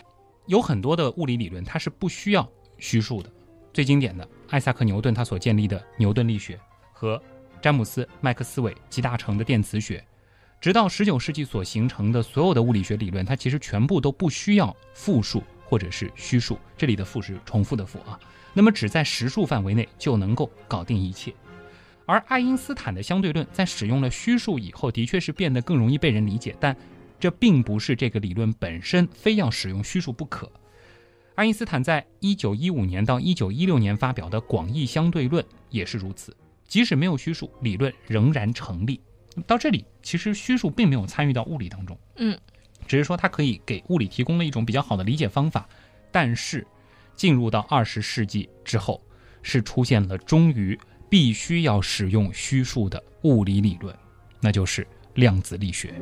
[0.48, 3.30] 有很多的物理理论，它是不需要虚数的。
[3.74, 6.60] 最经典的，艾萨克·牛顿他所建立的牛顿力学
[6.92, 7.22] 和
[7.62, 10.04] 詹姆斯·麦克斯韦集大成的电磁学，
[10.60, 16.58] 直到19世纪所形成的所有的物理学理论，它其实全部都不需要复数或者是虚数。
[16.78, 18.20] 这里的复是重复的复啊。
[18.54, 21.34] 那么只在实数范围内就能够搞定一切。
[22.06, 26.76] 而爱因斯坦的相对论在使用了虚数以后，的确是变得更容易被人理解，但
[27.20, 30.52] 这并不是这个理论本身非要使用虚数不可。
[31.40, 36.36] 爱因斯坦在1915年到1916年发表的广义相对论也是如此，
[36.68, 39.00] 即使没有虚数，理论仍然成立。
[39.48, 42.38] 到这里，其实虚数并没有参与到物理当中，嗯，
[42.86, 45.66] 只是说它可以给物理提供了一种比较好的理解方法。
[46.12, 46.68] 但是，
[47.16, 49.02] 进入到二十世纪之后，
[49.42, 50.78] 是出现了终于
[51.10, 53.98] 必须要使用虚数的物理理论，
[54.42, 55.94] 那就是量子力学。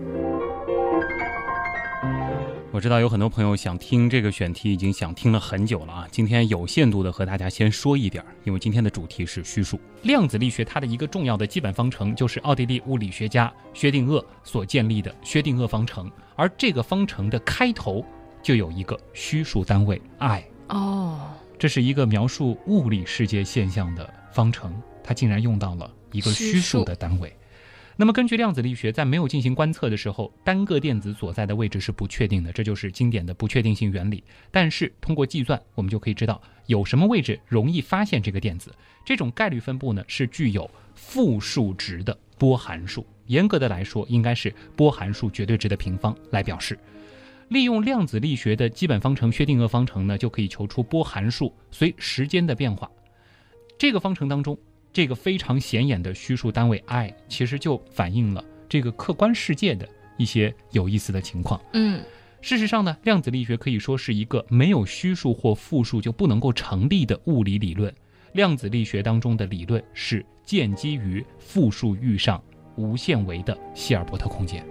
[2.78, 6.08] 我知道有很多朋友想听这个选题，已经想听了很久了啊。
[6.12, 9.80] 今天有限度的和大家先说一点儿，因为今天的主题是虚数。
[10.04, 18.06] 量子力学它的一个重要的基本方程就是奥地利物理学家薛定谔所建立的薛定谔方程，而这个方程的开头
[18.44, 24.72] 就有一个虚数单位 i，哦，这是一个描述物理世界现象的方程，
[25.04, 27.36] 它竟然用到了一个虚数的单位。
[28.00, 34.24] 那么，根据量子力学，在没有进行观测的时候，单个电子所在的位置是不确定的，这就是经典的不确定性原理。
[34.52, 38.72] 但是，通过计算，我们就可以知道有什么位置容易发现这个电子。
[39.04, 43.04] 这种概率分布呢，是具有负数值的波函数。
[43.26, 46.78] 严格的来说，应该是波函数绝对值的平方来表示。
[47.48, 52.92] 利用量子力学的基本方程薛定谔方程呢，就可以求出波函数随时间的变化。
[53.76, 54.56] 这个方程当中。
[54.92, 61.62] 这个非常显眼的虚数单位 i，其实就反映了这个客观世界的一些有意思的情况。
[61.74, 62.02] 嗯，
[62.42, 67.94] 事实上呢，量子力学可以说是一个没有虚数或复数就不能够成立的物理理论。
[68.34, 72.44] 量子力学当中的理论是建基于复数域上
[72.76, 74.66] 无限维的希尔伯特空间。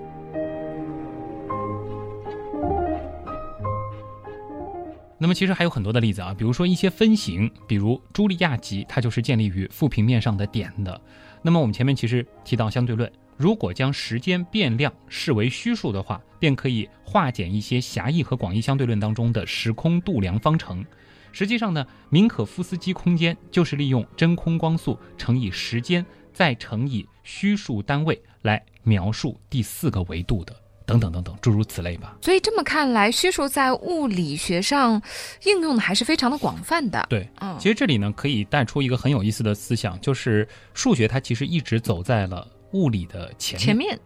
[5.18, 11.00] 那么其实还有很多的例子啊，比如说一些分形，比如朱莉亚集，它就是建立于负平面上的点的。
[11.40, 20.84] 那么我们前面其实提到相对论，如果将时间变量视为虚数的话，便可以化简一些狭义和广义相对论当中的时空度量方程。
[21.32, 30.54] 实际上呢，明可夫斯基空间就是利用真空光速乘以时间再乘以虚数单位来描述第四个维度的。
[30.86, 32.16] 等等等等，诸如此类吧。
[32.22, 35.02] 所以这么看来，虚数在物理学上
[35.44, 37.04] 应用的还是非常的广泛的。
[37.10, 43.66] 对，嗯，其实这里呢可以带出一个很有意思的思想，就是数学它其实一直走在了物理的前面。
[43.66, 43.98] 前面，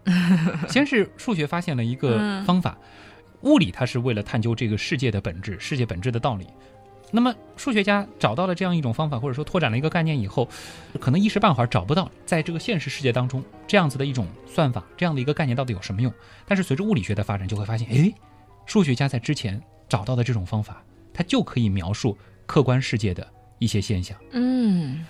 [0.69, 2.77] 先是数学发现了一个嗯方法，
[3.43, 6.47] 物理它是为了探究这个世界的本质、世界本质的道理。
[7.11, 10.49] 那么数学家找到了这样一种方法，或者说拓展了一个概念以后，
[11.01, 16.13] 可能一时半会儿找不到在这个现实世界当中这样子的一种算法，这样的一个概念到底有什么用？
[16.47, 18.15] 但是随着物理学的发展，就会发现，诶，
[18.67, 23.27] 数学家在之前找到的这种方法，它就可以描述客观世界的
[23.59, 24.17] 一些现象。
[24.33, 25.05] 嗯，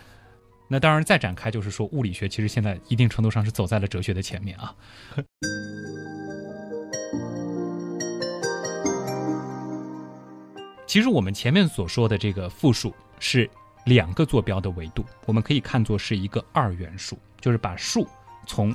[0.68, 4.74] 那当然，再展开就是说，物理学其实现在一定程度上是走在了哲学的前面啊。
[10.90, 13.48] 其实我们前面所说的这个复数是
[13.84, 18.08] 两个坐标的维度，我们可以看作是一个二元数，就是把数
[18.44, 18.74] 从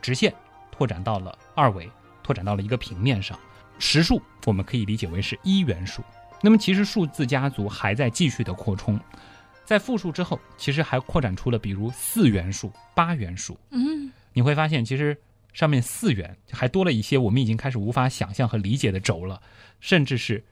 [0.00, 0.32] 直线
[0.70, 1.90] 拓展到了二维，
[2.22, 3.36] 拓展到了一个平面上。
[3.80, 6.04] 实数我们可以理解为是一元数。
[6.40, 8.96] 那么其实数字家族还在继续的扩充，
[9.64, 13.58] 在负数之后，其实还扩展出了比如四元数、八元数。
[13.70, 15.20] 嗯，你会发现其实
[15.52, 19.42] 上面四元还多了一些我们已经开始无法想象和理解的轴了，
[19.80, 20.44] 甚至是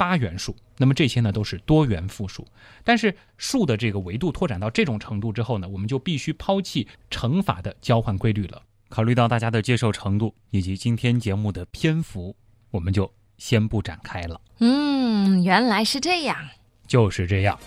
[0.00, 0.56] 八元数。
[0.78, 2.46] 那么这些呢都是多元复数。
[2.82, 8.62] 但是数的这个维度拓展到这种程度之后呢，我们就必须抛弃乘法的交换规律了。
[8.88, 12.34] 考虑到大家的接受程度以及今天节目的篇幅，
[12.70, 14.40] 我们就先不展开了。
[14.60, 16.48] 嗯，原来是这样。
[16.86, 17.60] 就是这样。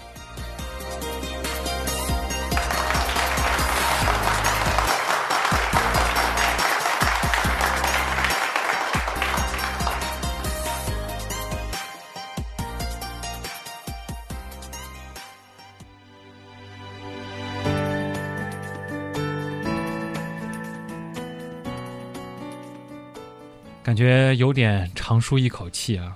[23.84, 26.14] 感觉有点长舒一口气啊！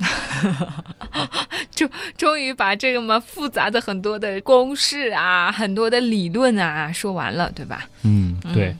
[2.17, 7.87] 终于把这个嘛复杂的很多的公式啊，很多的理论啊说完了，对吧？
[8.03, 8.69] 嗯，对。
[8.69, 8.79] 嗯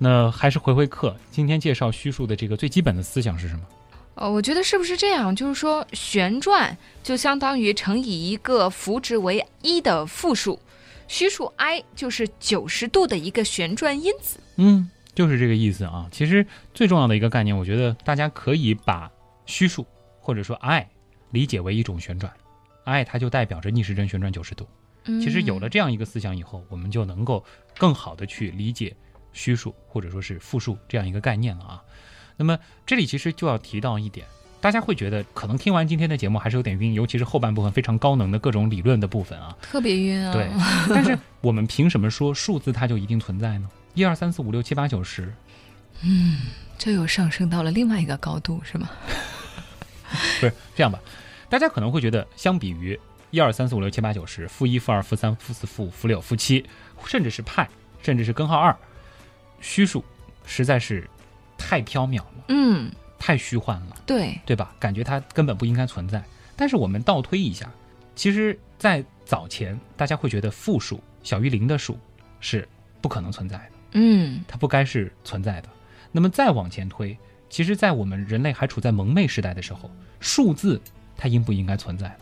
[0.00, 3.62] 那还是回回课，今天介绍虚数的这个最基本的思想是什么？
[4.14, 5.34] 呃，我觉得是不是这样？
[5.34, 10.60] 就是说，旋转就相当于乘以一个幅值为一的复数，
[11.08, 14.38] 虚数 i 就是九十度的一个旋转因子。
[14.54, 14.88] 嗯，
[15.18, 16.06] 就是这个意思啊。
[16.12, 19.10] 其实最重要的一个概念，我觉得大家可以把
[19.46, 19.84] 虚数
[20.20, 20.88] 或者说 i
[21.32, 22.32] 理解为一种旋转
[22.84, 24.64] ，i 它就代表着逆时针旋转九十度。
[25.06, 27.44] 嗯其实有了这样一个思想以后，我们就能够
[27.78, 28.94] 更好的去理解
[29.32, 31.82] 虚数或者说是复数这样一个概念了啊。
[32.36, 34.24] 那么这里其实就要提到一点，
[34.60, 39.56] 大家会觉得可能听完今天的节目还是有点晕，尤其是后半部分非常高能的各种理论的部分啊。
[39.60, 40.32] 特别晕啊。
[40.32, 40.48] 对，
[40.94, 43.68] 但是我们凭什么说数字它就一定存在呢？
[43.98, 45.34] 一二三四五六七八九十，
[46.02, 46.38] 嗯
[46.78, 48.88] 这又上升到了另外一个高度，是吗？
[50.38, 51.00] 不是这样吧？
[51.48, 52.96] 大家可能会觉得，相比于
[53.32, 56.64] 一二三四五六七八九十，负一、负二、负三、负四、负五、负六、负七，
[57.06, 57.68] 甚至是派，
[58.00, 58.76] 甚至是根号二，
[59.60, 60.04] 虚数
[60.46, 61.10] 实在是
[61.58, 64.72] 太缥缈了，嗯，太虚幻了，对，对吧？
[64.78, 66.22] 感觉它根本不应该存在。
[66.54, 67.68] 但是我们倒推一下，
[68.14, 71.98] 其实，在早前，大家会觉得负数小于零的数
[72.38, 72.68] 是
[73.00, 73.77] 不可能存在的。
[73.92, 75.68] 嗯它不该是存在的。
[76.10, 77.16] 那么再往前推，
[77.50, 80.80] 其实，在我们人类还处在蒙昧时代的时候，数字
[81.16, 82.14] 它应不应该存在呢？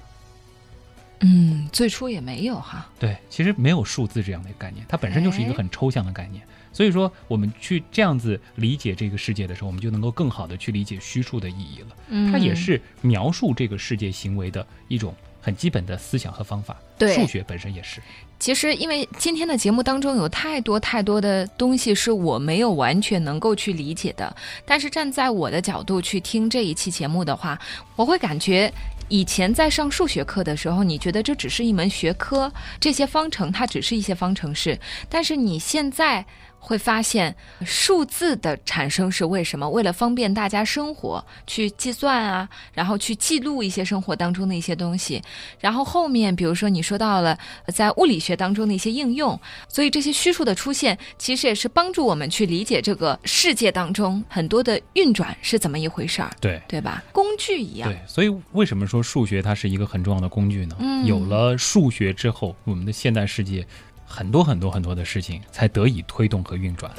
[1.20, 2.90] 嗯，最初也没有哈。
[2.98, 6.46] 对，其实没有数字这样的一个概念，它本身就是一个哎很抽象的概念。
[6.72, 11.96] 所以说，我们去这样子理解这个世界的时候，我们就能够更好的去理解虚数的意义了。
[12.08, 16.76] 嗯，它也是描述这个世界行为的一种很基本的思想和方法。
[16.98, 18.02] 对数学本身也是。
[18.38, 27.58] 其实，因为今天的节目当中有太多太多的东西是我没有完全能够去理解的，但是站在我的角度去听这一期节目的话，
[27.96, 28.72] 我会感觉。
[29.08, 34.76] 以前在上数学课的时候，你觉得这只是一门学科，这些方程它只是一些方程式，
[35.08, 36.26] 但是你现在
[36.66, 37.32] 会发现，
[37.64, 39.70] 数字的产生是为什么？
[39.70, 45.22] 为了方便大家生活，去计算啊，然后去记录一些生活当中的一些东西。
[45.60, 47.38] 然后后面，比如说你说到了
[47.72, 56.60] 在物理学当中的一些应用，所以这些虚数的出现，其实也是帮助我们去理解这个世界当中很多的运转是怎么一回事儿，对。
[56.66, 57.04] 对吧？
[57.12, 57.88] 工具一样。
[57.88, 60.74] 对，所以为什么说数学它是一个很重要的工具呢？
[60.80, 63.64] 嗯有了数学之后，我们的现代世界
[64.06, 66.90] 很多很多很多的事情才得以推动和运转。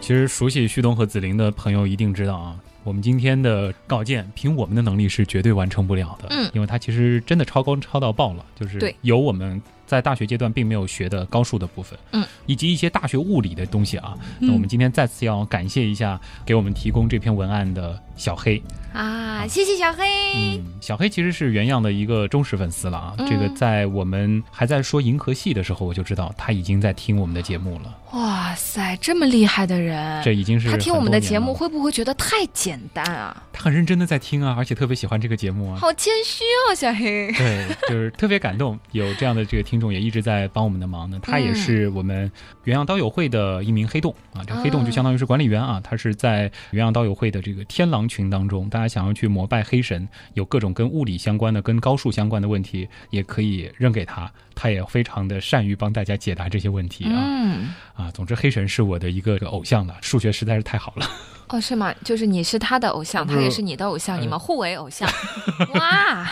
[0.00, 14.14] 其实熟悉旭东和紫菱的朋友一定知道啊，我们今天的稿件凭我们的能力是绝对完成不了的，嗯因为它其实真的超高超到爆了，就是对有我们在大学阶段并没有学的高数的部分，嗯，以及一些大学物理的东西啊。
[14.38, 18.62] 那我们嗯今天再次要感谢一下给我们提供这篇文案的小黑，
[18.94, 20.04] 啊，谢谢小黑。
[20.36, 23.14] 嗯，小黑其实是原样的一个忠实粉丝了啊。
[23.18, 27.92] 嗯这个在我们还在说银河系的时候，我就知道他已经在听我们的节目了。
[28.12, 33.42] 哇塞，这么厉害的人，这已经是他听我们的节目，会不会觉得太简单啊？
[33.52, 35.78] 他很认真的在听啊，而且特别喜欢这个节目啊。
[35.80, 37.32] 好谦虚哦，小黑。
[37.32, 41.18] 对，就是特别感动，有这样的这个听众也一直在帮我们的忙呢。
[41.20, 42.30] 他也嗯是我们
[42.62, 58.10] 原样刀友会的一名黑洞啊，这个黑洞就相当于是管理员啊，他是在原样刀友会的这个天狼群当中，大家想要去膜拜黑神，有各种跟物理相关的、跟高数相关的问题，也可以扔给他，他也非常的善于帮大家解答这些问题啊、嗯，啊。
[58.10, 61.06] 总之，黑神是我的一个偶像了，数学实在是太好了。
[61.48, 61.94] 哦，是吗？
[62.04, 65.08] 就是你是他的偶像，他也是你的偶像，嗯你们互为偶像。
[65.74, 66.26] 哇，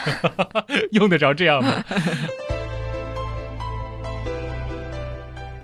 [0.92, 1.84] 用得着这样吗？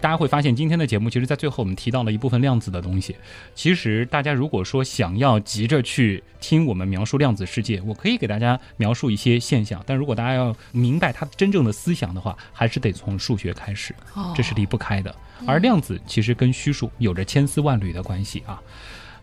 [0.00, 3.16] 大家会发现今天的节目，其实，在最后我们提到了一部分量子的东西。
[3.54, 9.82] 其实，大家如果说想要急着去听我们描述量子世界，我可以给大家描述一些现象。
[9.86, 13.94] 但如果大家要明白它真正的思想的话，还是得从数学开始，
[14.36, 15.14] 这是离不开的。
[15.46, 18.60] 而量子其实跟虚数有着千丝万缕的关系啊。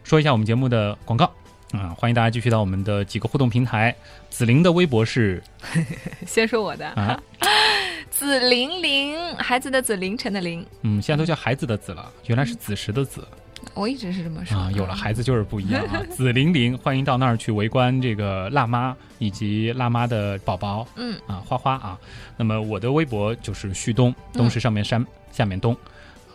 [0.03, 1.31] 说一下我们节目的广告
[1.71, 3.93] 啊，欢迎大家继续到我们的几个互动平台。
[4.29, 5.41] 紫菱的微博是，
[6.25, 7.19] 先说我的啊。
[8.09, 10.65] 紫玲玲，孩子的紫，凌晨的凌。
[10.83, 13.27] 嗯，现在都叫孩子的子了，原来是子时的子。
[13.73, 14.71] 我一直是这么说啊。
[14.71, 16.01] 有了孩子就是不一样啊。
[16.09, 20.87] 紫玲玲，欢迎到那儿去围观这个辣妈以及辣妈的宝宝。
[20.95, 21.97] 嗯啊，花花啊。
[22.37, 25.75] 那么我的微博就是旭东，东是上面山，下面东。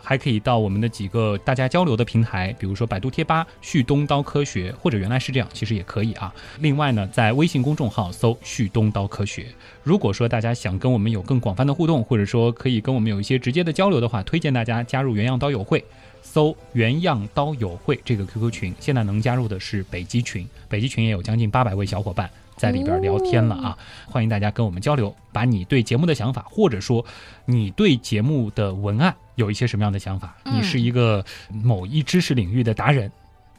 [0.03, 6.33] 还可以到我们的几个大家交流的平台，比如说百度贴吧“旭东刀科学”，或者原来是这样，其实也可以啊。
[6.59, 9.45] 另外呢，在微信公众号搜“旭东刀科学”。
[9.83, 15.83] 如果说大家想跟我们有更广泛的互动，或者说可以跟我们有一些直接的交流的话，推荐大家加入原样刀友会，
[16.21, 18.75] 搜“原样刀友会”这个 QQ 群。
[18.79, 22.29] 现在能加入的是北极群，北极群也有将近八百位小伙伴。
[22.57, 23.75] 在里边聊天了啊！
[24.05, 27.03] 欢迎大家跟我们交流，把你对节目的想法，或者说
[27.45, 33.11] 你对节目的文案有一些什么样的想法，你是一个某一知识领域的达人，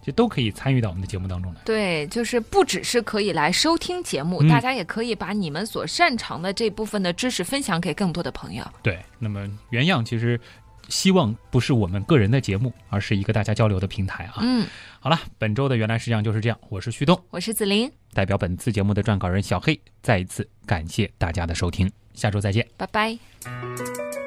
[0.05, 1.61] 这都可以参与到我们的节目当中来。
[1.65, 8.65] 对，就是不只是可以来收听节目，大家也可以把你们所擅长的这部分的知识分享给更多的朋友。
[8.85, 10.41] 对，那么原样其实。
[10.93, 14.35] 希望不是我们个人的节目，而是一个大家交流的平台啊。
[14.43, 14.67] 嗯，
[15.01, 16.59] 好了，本周的原来实际上就是这样。
[16.69, 24.22] 我是旭东，我是子林，代表本次节目的撰稿人小黑，再一次感谢大家的收听，下周再见，拜拜。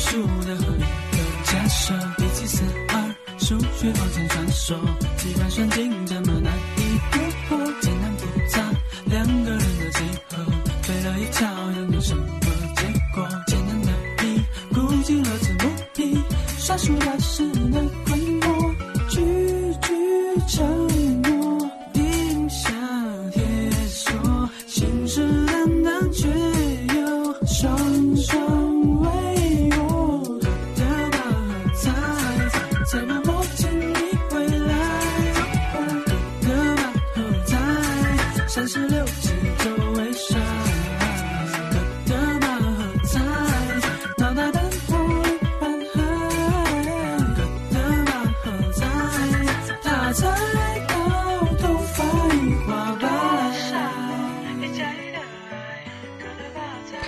[0.00, 4.78] 数的和一个假设，一七四二，数学往前传说，
[5.18, 6.52] 机关算尽这么难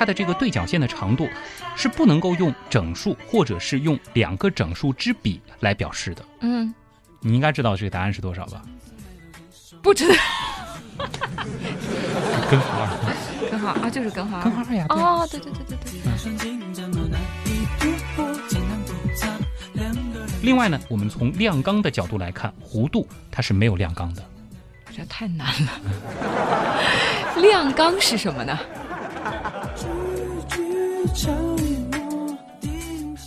[0.02, 1.28] 它的这个对角线的长度
[1.76, 6.24] 是不能够用整数或者是用两个整数之比来表示的。
[6.40, 6.74] 嗯，
[7.20, 8.60] 你应该知道这个答案是多少吧？
[9.80, 10.14] 不知道。
[12.50, 12.88] 根号二。
[13.48, 14.42] 根号啊，就是根号二。
[14.42, 14.86] 根号二呀。
[14.88, 16.02] 哦，对对对对对。
[20.42, 24.24] 另外呢，我们从量纲的角度来看，弧度它是没有量纲的。
[24.96, 25.70] 这太难了。
[27.40, 28.58] 量纲是什么呢？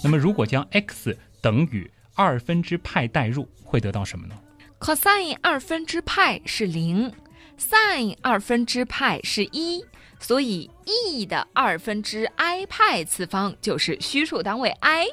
[0.04, 4.36] 那么，如果将 x 等于二分之派代入，会得到什么呢
[4.80, 7.12] ？cosine 二分之派是零
[7.60, 9.84] ，sin 二分之派是一，
[10.20, 15.06] 所以 e 的二分之 i 派次方就是虚数单位 i。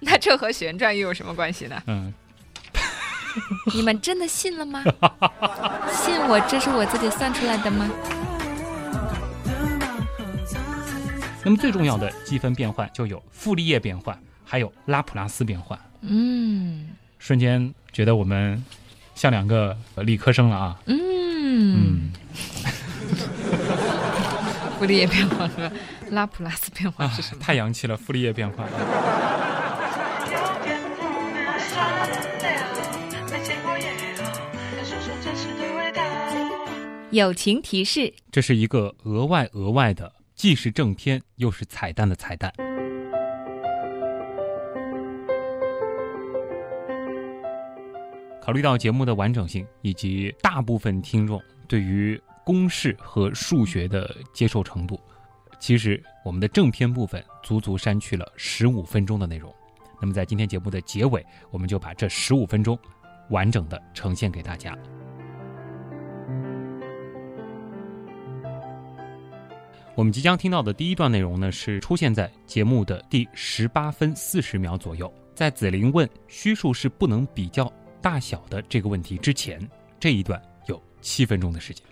[0.00, 1.82] 那这和旋转又有什么关系呢？
[1.86, 2.12] 嗯，
[3.74, 4.82] 你们真的信了吗？
[5.92, 7.90] 信我这是我自己算出来的吗？
[11.44, 15.78] 那么最重要的积分变换就有傅立叶变换，还有拉普拉斯变换。
[16.02, 18.62] 嗯，瞬间觉得我们
[19.14, 20.80] 像两个理科生了啊。
[20.86, 20.98] 嗯
[21.50, 22.10] 嗯，
[24.78, 25.70] 傅立叶变换和
[26.10, 27.40] 拉普拉斯变换是什么？
[27.42, 28.68] 太洋气了，傅立叶变换。
[37.10, 40.12] 友情提示：这是一个额外额外的。
[40.38, 42.54] 既是正片又是彩蛋的彩蛋。
[48.40, 54.98] 考虑到节目的完整性以及大部分听众对于公式和数学的接受程度，
[55.58, 59.52] 其实我们的正片部分足足删去了十五分钟的内容。
[60.00, 62.78] 那么在今天节目的结尾，我们就把这十五分钟
[63.30, 64.72] 完整的呈现给大家。
[69.98, 75.12] 我们即将听到的第一段内容呢，是出现在节目的第十八分四十秒左右。
[75.34, 77.68] 在子琳问虚数是不能比较
[78.00, 79.60] 大小的这个问题之前，
[79.98, 81.84] 这一段有七分钟的时间。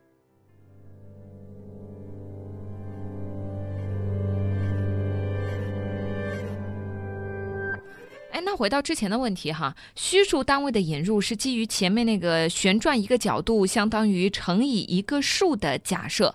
[8.30, 16.32] 哎，那回到之前的问题哈，虚数单位的引入是基于前面那个旋转一个角度相当于乘以一个数的假设，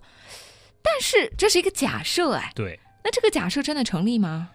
[0.84, 4.50] 但是这是一个假设哎，对，那这个假设真的成立吗？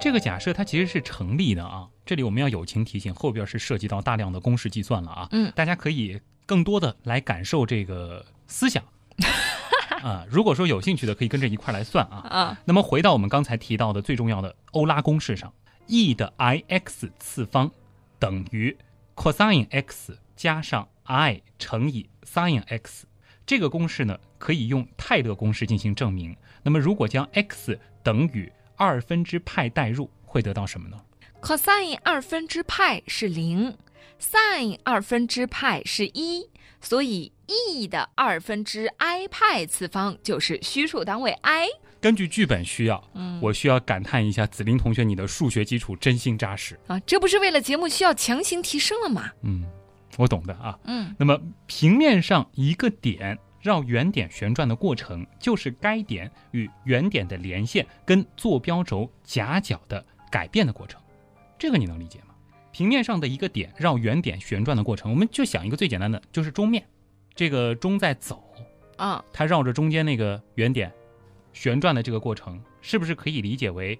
[0.00, 1.86] 这个假设它其实是成立的啊。
[2.06, 5.28] 这里我们要友情提醒，后边是涉及到大量的公式计算了啊。
[5.32, 8.82] 嗯，大家可以更多的来感受这个思想
[10.02, 10.24] 啊。
[10.28, 12.16] 如果说有兴趣的，可以跟着一块来算啊。
[12.28, 15.52] 啊，那么回到我们刚才提到的最重要的欧拉公式上
[15.86, 17.70] ，e 的 i x 次方
[18.18, 18.76] 等于
[19.14, 23.06] cosine x 加上 i 乘以 sin x。
[23.50, 26.36] 这个公式呢，可以用泰勒公式进行证明。
[26.62, 30.96] 那么如果将 x 等于二分之派代入，会得到什么呢
[31.42, 33.76] ？cosine 二分之派是零
[34.20, 36.48] ，sin 二分之派是一，
[36.80, 41.66] 所以 e 的二分之 i 派次方就是虚数单位 i。
[42.00, 46.78] 根据剧本需要，嗯我需要感叹一下，子琳同学，你的数学基础真心扎实。
[46.86, 49.28] 啊，这不是为了节目需要强行提升了吗？
[49.42, 49.64] 嗯，
[50.16, 50.78] 我懂的啊。
[50.84, 61.00] 嗯，那么平面上一个点绕原点旋转的过程，就是该点与原点的连线跟坐标轴夹角的改变的过程。
[61.58, 62.26] 这个你能理解吗？
[62.72, 66.84] 平面上的一个点绕原点旋转的过程，我们就想一个最简单的，就是钟面。
[67.34, 68.42] 这个钟在走，
[68.96, 70.92] 啊，它绕着中间那个原点
[71.52, 73.98] 旋转的这个过程，是不是可以理解为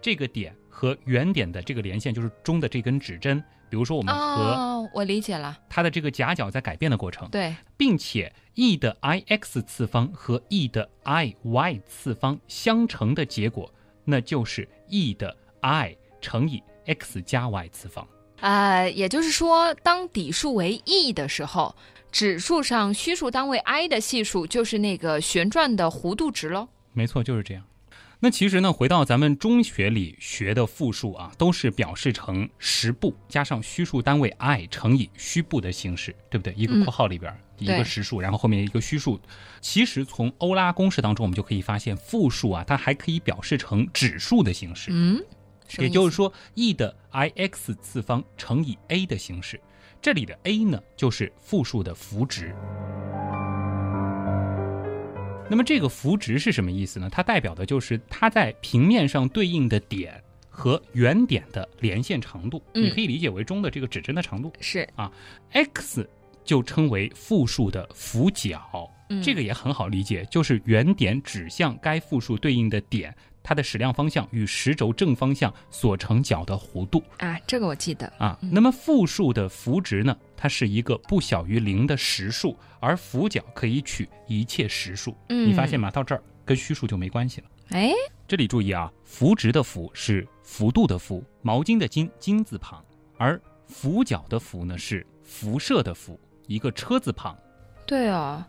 [0.00, 3.42] 这个点和原点的这个连线，就是钟的这根指针？
[3.70, 4.20] 比如说我们和
[4.52, 13.72] 哦，我理解了，它的这个夹角在改变的过程，对，并且 e 的 i x 次方和 e 的 i y 次方相乘的结果，
[14.04, 18.06] 那就是 e 的 i 乘以 x 加 y 次方。
[18.40, 21.74] 呃，也就是说，当底数为 e 的时候，
[22.12, 26.68] 指数上虚数单位 i 的系数就是那个旋转的弧度值喽。
[26.92, 27.64] 没错，就是这样。
[28.20, 36.52] 那其实呢，回到咱们中学里学的复数啊，都是表示成实部加上虚数单位 i 乘以虚部的形式，对不对？
[36.54, 39.20] 一个嗯括号里边、一个实数，然后后面一个虚数。
[39.60, 44.90] 其实从欧拉公式当中，我们就可以发现，复数啊，它还可以表示成指数的形式。
[44.92, 45.22] 嗯，
[45.78, 49.60] 也就是说，e 的 i x 次方乘以 a 的形式。
[50.02, 52.52] 这里的 a 呢，就是复数的幅值。
[55.50, 57.08] 那么这个幅值是什么意思呢？
[57.10, 64.52] 它代表的就是它在平面上对应的点和原点的连线长度，嗯你可以理解为中的这个指针的长度。
[64.60, 65.10] 是啊
[65.52, 66.08] x
[66.44, 73.14] 就称为复数的幅角，嗯这个也很好理解，就是原点指向该复数对应的点，
[73.48, 78.06] 它的矢量方向与时轴正方向所成角的弧度啊，这个我记得。
[78.18, 78.38] 啊。
[78.42, 85.16] 那么负数的幅值呢，它是一个不小于零的实数，而幅角可以取一切实数。
[85.30, 85.90] 嗯，你发现吗？
[85.90, 87.46] 到这儿跟虚数就没关系了。
[87.70, 87.90] 哎，
[88.26, 92.84] 这里注意啊，幅值的幅是幅度的幅，毛巾的巾金字旁，
[93.16, 97.34] 而幅角的幅呢是辐射的辐，一个车字旁。
[97.86, 98.44] 对哦，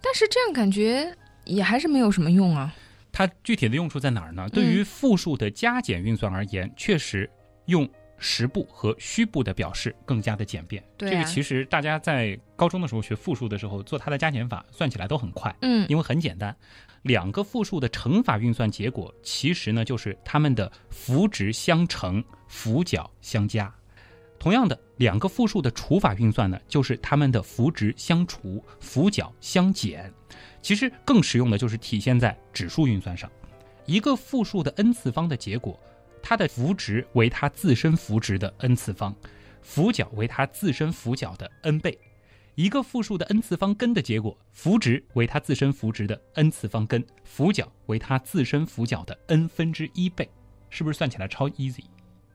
[0.00, 1.12] 但是这样感觉
[1.46, 2.72] 也还是没有什么用啊。
[3.12, 4.48] 它具体的用处在哪儿呢？
[4.48, 7.28] 对嗯于复数的加减运算而言，确实
[7.66, 7.88] 用
[8.18, 10.82] 实部和虚部的表示更加的简便。
[10.98, 15.54] 对啊这个其实大家在高中的时候学复数的时候，做它的加减法，算起来都很快。
[15.62, 16.54] 嗯因为很简单，
[17.02, 23.72] 两个复数的乘法运算结果，其实呢就是它们的幅值相乘，幅角相加。
[24.38, 30.10] 同样的，两个复数的除法运算呢，就是它们的幅值相除，幅角相减。
[30.62, 33.30] 其实更实用的就是体现在指数运算上，
[33.86, 35.78] 一个复数的 n 次方的结果，
[36.22, 39.14] 它的幅值为它自身幅值的 n 次方，
[39.62, 41.98] 幅角为它自身幅角的 n 倍。
[42.56, 50.28] 一个复数的 n 次方根的结果，幅值为它自身幅值的 n 次方根，幅角为它自身幅角的 n 分之一倍，
[50.68, 51.84] 是不是算起来超 easy？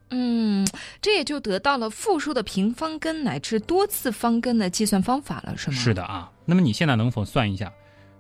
[0.10, 0.68] 嗯，
[1.02, 5.78] 这也就得到了复数的平方根乃至多次方根的计算方法了，是吗？
[5.78, 6.32] 是的啊。
[6.46, 7.72] 那么你现在能否算一下，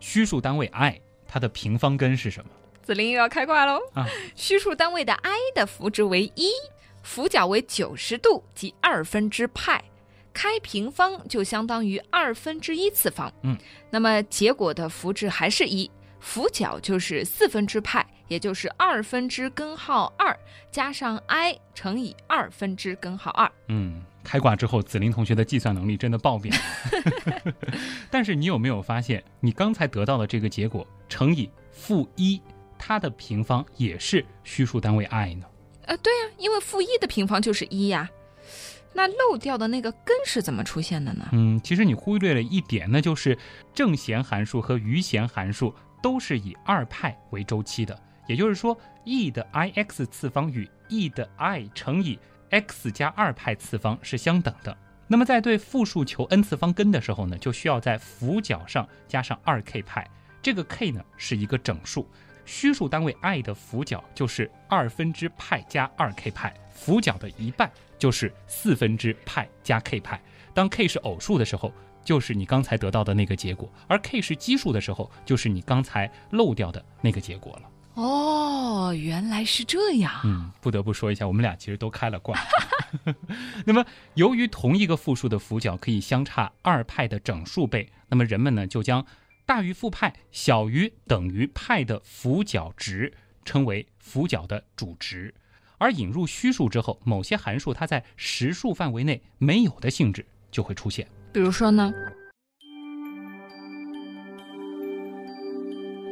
[0.05, 2.51] 虚数单位 i 它的平方根是什么？
[2.83, 4.05] 子琳又要开挂喽啊！
[4.35, 6.51] 虚数单位的 i 的幅值为一，
[7.01, 9.83] 幅角为九十度，即二分之派。
[10.31, 13.33] 开平方就相当于二分之一次方。
[13.41, 13.57] 嗯，
[13.89, 15.89] 那么结果的幅值还是一，
[16.19, 20.37] 幅角就是四分之派，也就是二分之根号二
[20.69, 23.51] 加上 i 乘以二分之根号二。
[23.69, 26.51] 嗯，开挂之后，子林同学的计算能力真的爆表。
[28.11, 32.41] 但是你有没有发现，你刚才得到的这个结果乘以负一，
[32.77, 35.45] 它的平方也是虚数单位 i 呢？
[35.85, 38.09] 呃，对呀、因为负一的平方就是一呀。
[38.97, 41.27] 那漏掉的那个根是怎么出现的呢？
[41.33, 43.37] 嗯，其实你忽略了一点那，就是
[43.73, 52.17] 正弦函数和余弦函数都是以二派为周期的，也就是说，e 的 i x 次方与 e 的 i 乘以
[52.49, 54.75] x 加二派次方是相等的。
[55.07, 60.09] 那么在对复数求 n 次方根的时候呢，就需要在辅角上加上二 k 派，
[60.41, 62.09] 这个 k 呢是一个整数，
[62.43, 70.19] 虚数单位 i 的辅角就是二分之派加二 k 派，辅角的一半就是四分之派加 k 派。
[70.55, 71.71] 当 k 是偶数的时候，
[72.03, 77.69] 就是你刚才得到的那个结果；而 k 是奇数的时候，就是你刚才漏掉的那个结果了。
[77.95, 80.11] 哦，原来是这样。
[80.23, 82.37] 嗯，不得不说一下，我们俩其实都开了挂。
[83.65, 89.05] 那么，由于同一个复数的辅角可以相差二派的整数倍，那么人们呢就将
[89.45, 95.33] 大于负派、小于等于派的辅角值称为辅角的主值。
[95.77, 101.07] 而引入虚数之后，某些函数它在实数范围内没有的性质就会出现。
[101.33, 101.93] 比如说呢？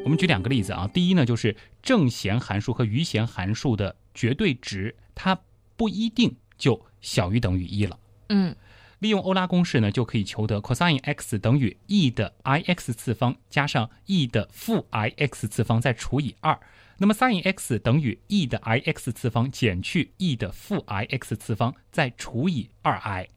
[0.03, 5.39] 我们举两个例子啊，第一呢就是正弦函数和余弦函数的绝对值，它
[5.77, 7.97] 不一定就小于等于一了。
[8.27, 8.53] 嗯，
[8.99, 16.59] 利用欧拉公式呢，就可以求得 cosine x 等于 e 的 i x 次方加上 e 的负 i x 次方再除以二。
[16.97, 23.27] 那么 sin x 等于 e 的 i x 次方减去 e 的负 i x 次方再除以二 i。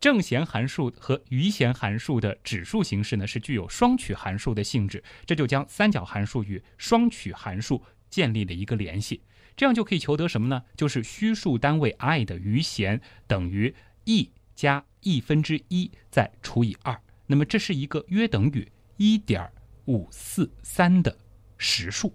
[0.00, 9.22] 正弦函数和余弦函数的指数形式呢，是具有双曲函数的性质，这就将三角函数与双曲函数建立了一个联系，
[9.56, 10.62] 这样就可以求得什么呢？
[10.76, 13.74] 就是虚数单位 i 的余弦等于
[14.04, 17.00] e 加 e 分之一再除以二。
[17.26, 19.50] 那么这是一个约等于一点
[19.86, 21.16] 五四三的
[21.56, 22.14] 实数。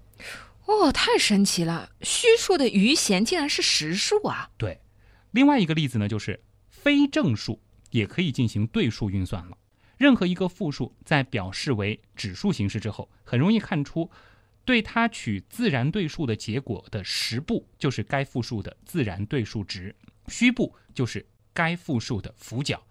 [0.65, 1.89] 哦，太神奇了！
[2.01, 4.51] 虚数的余弦竟然是实数啊！
[4.55, 4.79] 对，
[5.31, 7.59] 另外一个例子呢，就是非正数
[7.91, 9.57] 也可以进行对数运算了。
[9.97, 14.09] 任何一个复数在表示为指数形式之后，很容易看出，
[14.63, 19.93] 对它取自然对数的结果的实部就是该复数的自然对数值，
[20.27, 22.81] 虚部就是该复数的辅角。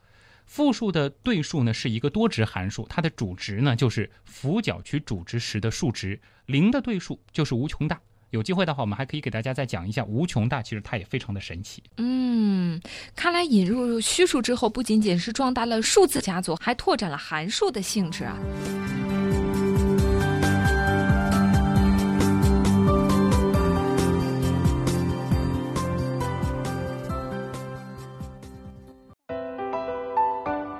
[0.45, 6.21] 复数的对数呢是一个多值函数，它的主值呢就是辅角取主值时的数值。
[6.47, 8.01] 零的对数就是无穷大。
[8.31, 11.83] 有机会的话，我们还可以给大家再讲一下无穷大，其实它也非常的神奇。
[11.97, 12.79] 嗯，
[13.16, 18.37] 看来引入虚数之后，不仅仅是壮大了数字家族，还拓展了函数的性质啊。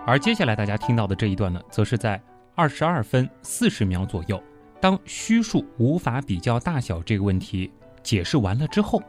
[0.07, 2.21] 而接下来大家听到的这一段呢，则是在
[2.55, 4.43] 二十二分四十秒左右，
[4.81, 7.71] 当虚数无法比较大小这个问题
[8.03, 9.03] 解释完了之后，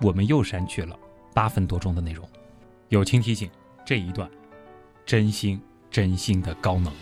[0.00, 0.98] 我们又删去了
[1.32, 2.28] 八分多钟的内容。
[2.88, 3.48] 友情提醒，
[3.86, 4.28] 这一段
[5.06, 5.60] 真心
[5.90, 6.92] 真心的高能。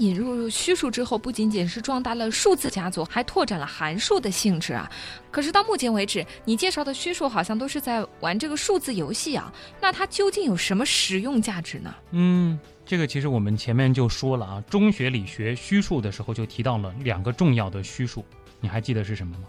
[0.00, 4.90] 引入虚数之后，不仅仅是壮大了数字家族，还拓展了函数的性质啊。
[5.30, 9.52] 可是到目前为止，你介绍的虚数好像都是在玩这个数字游戏啊。
[9.78, 11.94] 那它究竟有什么实用价值呢？
[12.12, 18.24] 嗯，这个其实我们前面就说了啊，中学理学虚数的时候就提到了两个重要的虚数，
[18.58, 19.44] 你还记得是什么吗？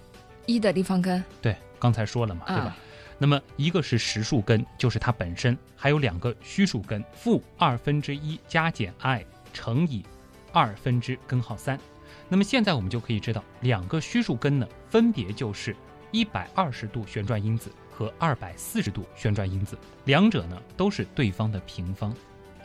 [0.48, 2.64] 一的立方根，对，刚才说了嘛，对吧？
[2.64, 2.78] 啊
[3.18, 9.24] 那么一个是实数根，就是它本身，还有两个虚数根，负二分之一加减 i
[9.54, 10.04] 乘以
[10.52, 11.80] 二分之根号三。
[12.28, 15.76] 那么现在我们就可以知道，两个虚数根呢，分别就是
[16.12, 22.14] 一百二十度旋转因子和二百四十度旋转因子，两者呢都是对方的平方。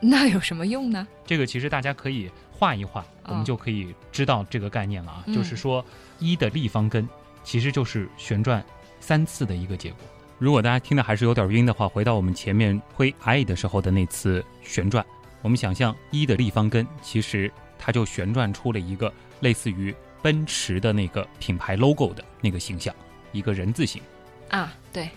[0.00, 1.06] 那有什么用呢？
[1.24, 5.24] 这个其实大家可以画一画，我们就可以知道这个概念了啊。
[5.26, 5.84] 嗯就是说，
[6.18, 7.08] 一的立方根
[7.42, 8.62] 其实就是旋转
[9.00, 10.00] 三次的一个结果。
[10.38, 15.04] 如果大家听的还是有点晕的话，回到我们前面挥 i 的时候的那次旋转，
[15.40, 22.94] 我们想象一的立方根，其实它就旋转出了一个类似于奔驰的那个品牌 logo 的那个形象，
[23.32, 24.02] 一个人字形。
[24.48, 25.08] 啊，对，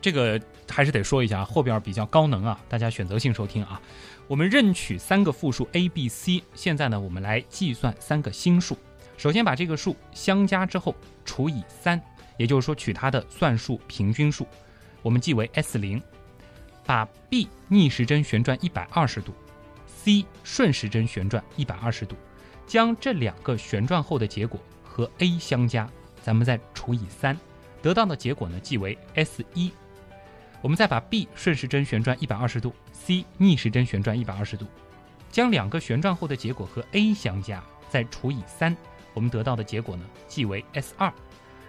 [0.00, 3.80] 这个还是得说一下，后边比较高能啊，大家选择性收听啊。
[4.26, 8.76] 我们任取三个复数 a、b、c，现在呢，我们来计算三个新数。
[9.16, 10.94] 首先把这个数相加之后
[11.24, 12.00] 除以三，
[12.36, 14.46] 也就是说取它的算术平均数，
[15.02, 16.00] 我们记为 s 零。
[16.86, 19.32] 把 b 逆时针旋转一百二十度
[20.02, 22.16] ，c 顺时针旋转一百二十度，
[22.66, 25.88] 将这两个旋转后的结果和 a 相加，
[26.22, 27.36] 咱们再除以三，
[27.82, 29.70] 得到的结果呢即为 s 一。
[30.62, 34.66] 我们再把 b 顺时针旋转一百二十度，c 逆时针旋转一百二十度，
[35.30, 38.74] 将两个旋转后的结果和 a 相加，再除以三，
[39.14, 41.12] 我们得到的结果呢即为 s 二。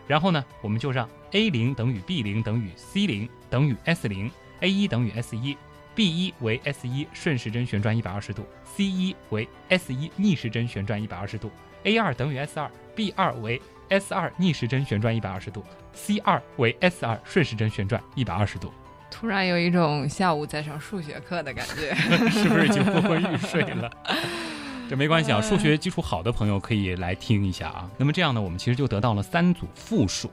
[0.08, 4.30] 然后呢，我们就让 a 零等于 b 零等于 c 零等于 s 零
[4.60, 5.56] ，a 一等于 s 一
[5.96, 11.52] ，b 一为 s 一顺时针旋转一百二十度，c 一为 s 一逆时针旋转一百二十度
[11.84, 15.64] ，a 二等于 s 二，b 二为 s 二逆时针旋转一百二十度
[15.94, 18.72] ，c 二为 s 二顺时针旋转一百二十度。
[19.10, 21.94] 突然有一种下午在上数学课的感觉。
[22.32, 23.92] 是不是已经昏昏欲睡了？
[24.90, 27.90] 这没关系啊，数学基础好的朋友可以来听一下啊。
[27.98, 30.32] 那么这样呢，我们其实就得到了三组复数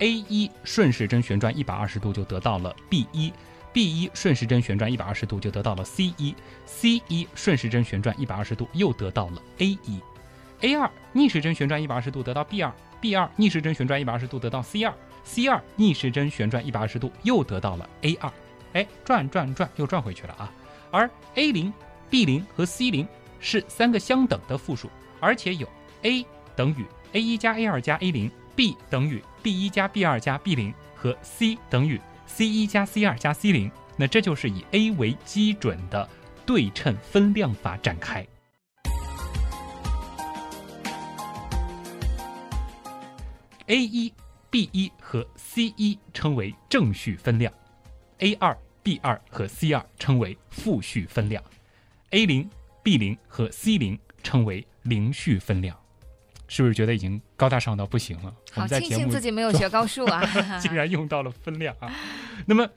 [0.00, 3.32] ，a 一顺时针旋转一百二十度就得到了 b 一
[3.72, 6.34] ，b 一顺时针旋转一百二十度就得到了 c 一
[6.66, 10.00] ，c 一顺时针旋转一百二十度又得到了 a 一
[10.60, 14.94] ，a 二逆时针旋转一百二十度得到 b 二，b 二逆时针旋转一百二十度得到 c 二
[15.24, 18.32] ，c 二逆时针旋转一百二十度又得到了 a 二，
[18.72, 20.52] 哎，转转转又转回去了啊。
[20.90, 21.72] 而 a 零、
[22.10, 23.06] b 零和 c 零
[23.40, 24.88] 是三个相等的复数，
[25.20, 25.68] 而且有
[26.02, 26.24] a
[26.56, 31.56] 等于 a 一加 a 二加 a 零，b 等于 b 一加 b 二加 b 零和 c
[31.70, 33.68] 等于 c 一加 c 二加 c 零。
[33.96, 36.08] 那这就是以 a 为基准的
[36.46, 38.24] 对称分量法展开。
[43.66, 44.12] a 一、
[44.50, 47.52] b 一和 c 一称为正序分量
[48.18, 51.42] ，a 二、b 二和 c 二称为负序分量
[52.10, 52.48] ，a 零、
[52.82, 55.76] b 零和 c 零称为零序分量。
[56.50, 58.34] 是不是觉得已经高大上到不行了？
[58.52, 60.22] 好庆幸自己没有学高数啊！
[60.58, 61.92] 竟然用到了分量啊。
[62.46, 62.68] 那么，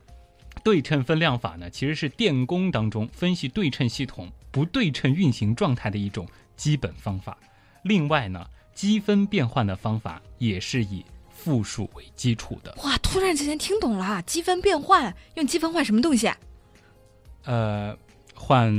[0.64, 7.38] 对称分量法呢，其实是电工当中分析对称系统不对称运行状态的一种基本方法。
[7.84, 12.76] 另外呢，积分变换的方法也是以复数为基础的。
[12.84, 16.38] 哇，突然之间听懂了，积分变换用积分换什么东西啊？
[17.45, 17.97] 呃，
[18.36, 18.72] 换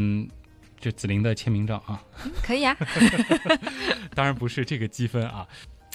[0.79, 2.01] 这紫菱的签名照啊，
[2.43, 2.77] 可以啊，
[4.15, 5.47] 当然不是这个积分啊。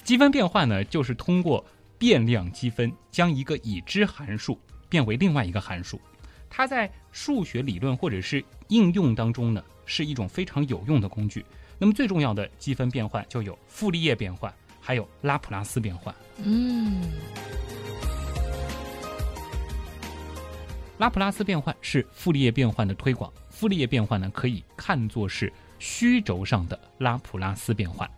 [0.04, 1.64] 积分变换呢，就是通过
[1.98, 4.58] 变量积分将一个已知函数
[4.88, 6.00] 变为另外一个函数。
[6.50, 11.44] 它在数学理论或者是应用当中呢，是一种非常有用的工具。
[11.78, 16.14] 那么最重要的积分变换就有傅立叶变换，还有拉普拉斯变换。
[16.42, 17.02] 嗯，
[20.98, 23.32] 拉普拉斯变换是傅立叶变换的推广。
[23.50, 28.08] 傅立叶变换呢，可以看作是虚轴上的拉普拉斯变换。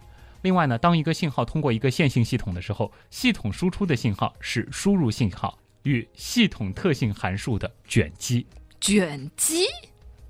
[0.43, 8.47] 另外呢，当一个信号通过一个线性系统的时候，系统输出的信号是输入信号，与系统特性函数的卷积。
[8.81, 9.65] 卷积，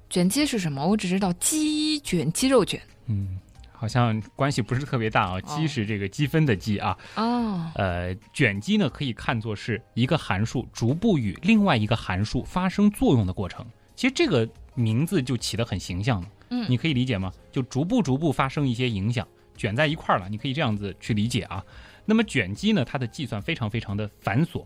[0.09, 0.87] 卷积是什么？
[0.87, 2.81] 我只知道鸡卷、鸡肉卷。
[3.07, 3.39] 嗯，
[3.73, 5.41] 好像关系不是特别大啊。
[5.41, 6.97] 积是这个积分的积啊。
[7.17, 13.65] 哦，呃，卷积呢，可以看作是一个函数逐步与另外一个函数发生作用的过程。
[13.95, 16.29] 其实这个名字就起得很形象了。
[16.53, 17.33] 嗯你可以理解吗？
[17.53, 19.27] 就逐步逐步发生一些影响，
[19.57, 20.29] 卷在一块儿了。
[20.29, 21.65] 你可以这样子去理解啊。
[22.05, 24.65] 那么卷积呢，它的计算非常非常的繁琐，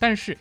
[0.00, 0.36] 但是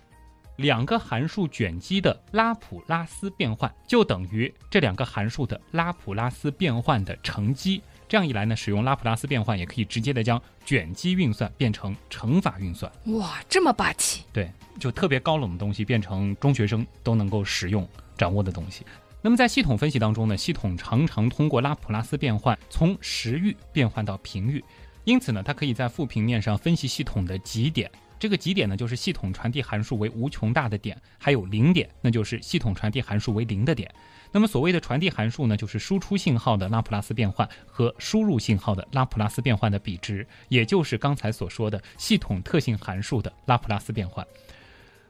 [0.56, 7.82] 两个函数卷积的拉普拉斯变换就等于这两个函数的拉普拉斯变换的乘积。
[8.08, 12.92] 这样一来呢，使用拉普拉斯变换也可以直接的将卷积运算变成乘法运算。
[13.06, 14.24] 哇，这么霸气！
[14.34, 17.88] 对，就特别高冷的东西变成中学生都能够使用
[18.18, 18.84] 掌握的东西。
[19.22, 24.64] 那么在系统分析当中呢，系统常常通过拉普拉斯变换从时域变换到频域，
[25.04, 27.92] 因此呢，它可以在负平面上分析系统的极点。
[28.20, 33.90] 这个极点呢，就是系统传递函数为无穷大的点，还有零点，那就是系统传递函数为零的点。
[34.32, 44.28] 那么所谓的传递函数呢，就是输出信号的拉普拉斯变换和输入信号的拉普拉斯变换的比值，也就是刚才所说的系统特性函数的拉普拉斯变换。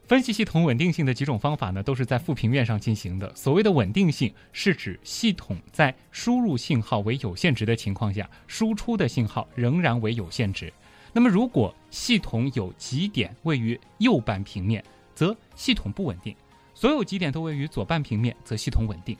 [0.07, 3.31] 分析系统稳定性的几种方法呢，都是在负平面上进行的。
[3.35, 10.73] 所谓的稳定性，是指系统在输入信号为有限值的情况下，输出的信号仍然为有限值。
[11.11, 14.83] 那么，如果系统有极点位于右半平面，
[15.15, 16.33] 则系统不稳定；
[16.75, 19.15] 所有极点都位于左半平面，则系统稳定；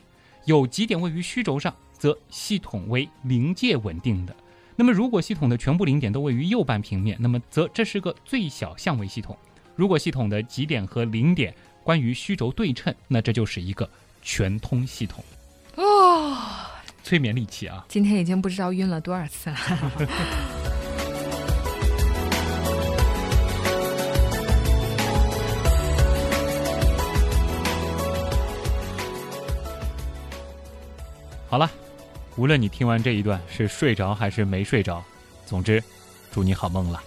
[0.45, 4.35] 有极点位于虚轴上，则系统为临界稳定的。
[4.75, 9.37] 那么，如果系统的全部零点都位于右半平面，那么则这是个最小相位系统。
[9.75, 13.89] 如果系统的极点和零点关于虚轴对称，那这就是一个
[14.21, 15.23] 全通系统。
[15.75, 16.37] 哦，
[17.03, 17.85] 催眠利器啊！
[17.89, 19.57] 今天已经不知道晕了多少次了。
[31.49, 31.67] 好了，
[32.35, 35.03] 无论你听完这一段是睡着还是没睡着，
[35.47, 35.83] 总之，
[36.31, 37.01] 祝你好梦了。